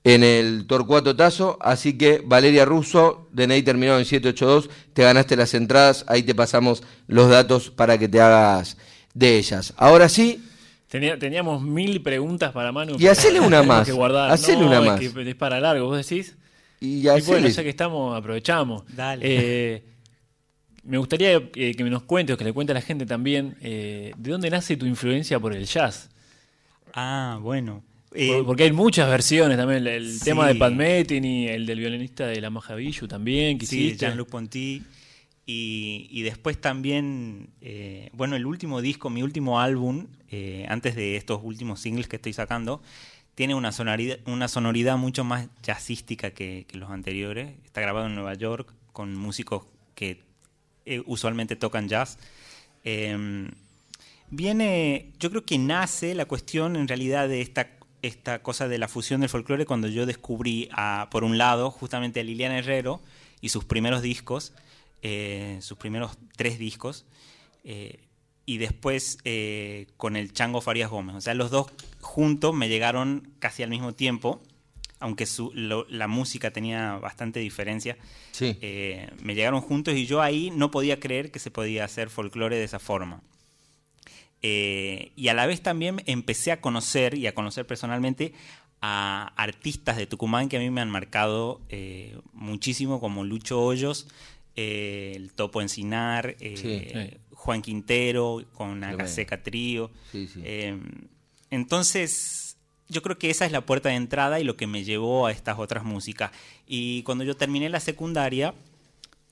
[0.02, 1.58] en el Torcuato Tazo.
[1.60, 6.04] Así que Valeria Russo, DNI terminado en 782, te ganaste las entradas.
[6.08, 8.76] Ahí te pasamos los datos para que te hagas
[9.14, 9.74] de ellas.
[9.76, 10.44] Ahora sí,
[10.88, 12.96] Tenía- teníamos mil preguntas para Manu.
[12.98, 13.86] Y hacele una más.
[13.86, 14.30] Que guardar.
[14.32, 15.00] Hacele No, una es más.
[15.00, 16.34] que es para largo, vos decís.
[16.80, 18.82] y bueno, ya que estamos, aprovechamos.
[18.96, 19.20] Dale.
[19.24, 19.82] Eh,
[20.82, 24.12] me gustaría eh, que nos cuentes, o que le cuente a la gente también, eh,
[24.16, 26.10] ¿de dónde nace tu influencia por el jazz?
[26.94, 27.82] Ah, bueno.
[28.12, 29.86] Eh, Porque hay muchas versiones también.
[29.86, 30.24] El, sí.
[30.24, 33.96] tema de Pat Metheny, el del violinista de la Majavillu también, que Sí.
[33.96, 34.82] Jean-Luc Ponty.
[35.46, 40.06] Y, y después también, eh, bueno, el último disco, mi último álbum,
[40.68, 42.82] antes de estos últimos singles que estoy sacando,
[43.34, 47.52] tiene una sonoridad, una sonoridad mucho más jazzística que, que los anteriores.
[47.64, 49.64] Está grabado en Nueva York con músicos
[49.94, 50.20] que
[50.90, 52.18] eh, usualmente tocan jazz.
[52.84, 53.48] Eh,
[54.30, 57.70] viene, yo creo que nace la cuestión en realidad de esta,
[58.02, 60.70] esta cosa de la fusión del folclore cuando yo descubrí,
[61.10, 63.00] por un lado, justamente a Liliana Herrero
[63.40, 64.52] y sus primeros discos,
[65.02, 67.04] eh, sus primeros tres discos,
[67.64, 68.00] eh,
[68.46, 71.16] y después eh, con el Chango Farías Gómez.
[71.16, 71.66] O sea, los dos
[72.00, 74.42] juntos me llegaron casi al mismo tiempo,
[75.00, 77.96] aunque su- lo- la música tenía bastante diferencia.
[78.32, 78.56] Sí.
[78.60, 82.56] Eh, me llegaron juntos y yo ahí no podía creer que se podía hacer folclore
[82.56, 83.22] de esa forma.
[84.42, 88.32] Eh, y a la vez también empecé a conocer y a conocer personalmente
[88.80, 94.08] a artistas de Tucumán que a mí me han marcado eh, muchísimo, como Lucho Hoyos,
[94.56, 96.88] el Topo Encinar, Sí.
[97.32, 98.82] Juan Quintero, con.
[98.84, 99.90] Acaseca Trío.
[100.12, 100.28] Sí,
[101.50, 102.49] entonces,
[102.90, 105.32] yo creo que esa es la puerta de entrada y lo que me llevó a
[105.32, 106.32] estas otras músicas.
[106.66, 108.52] Y cuando yo terminé la secundaria,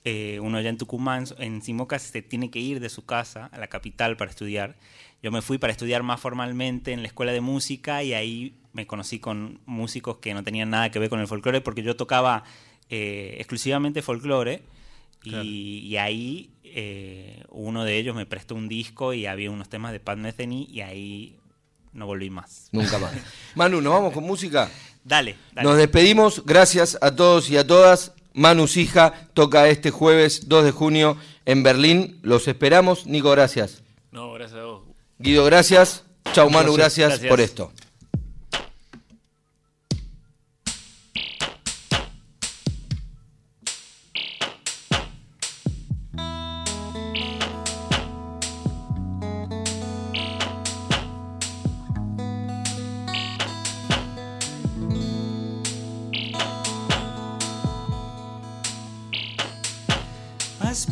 [0.04, 3.58] eh, uno allá en Tucumán, en Simoca, se tiene que ir de su casa a
[3.58, 4.76] la capital para estudiar.
[5.22, 8.86] Yo me fui para estudiar más formalmente en la escuela de música y ahí me
[8.86, 12.44] conocí con músicos que no tenían nada que ver con el folclore porque yo tocaba
[12.90, 14.62] eh, exclusivamente folclore
[15.24, 19.90] y, y ahí eh, uno de ellos me prestó un disco y había unos temas
[19.90, 21.36] de Pat Metheny y ahí
[21.92, 22.68] no volví más.
[22.72, 23.12] Nunca más.
[23.54, 24.70] Manu, ¿nos vamos con música?
[25.04, 25.68] Dale, dale.
[25.68, 28.12] Nos despedimos, gracias a todos y a todas.
[28.34, 32.18] Manu Sija toca este jueves 2 de junio en Berlín.
[32.22, 33.06] Los esperamos.
[33.06, 33.82] Nico, gracias.
[34.12, 34.82] No, gracias a vos.
[35.18, 36.04] Guido, gracias.
[36.32, 37.72] Chau, Manu, Gracias, por esto.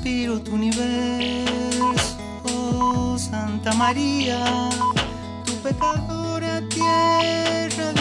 [0.07, 0.87] respiro tu universo,
[3.19, 4.39] Santa María,
[5.45, 7.96] tu pecadora tierra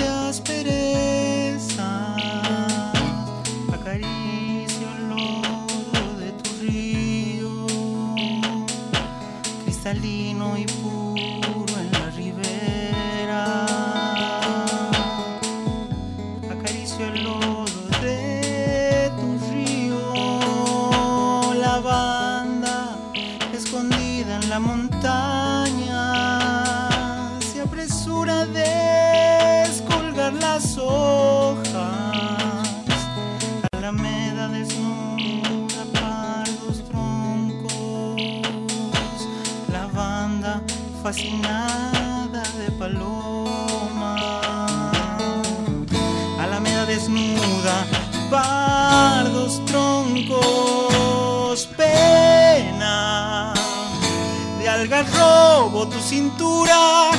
[56.15, 57.14] cintura.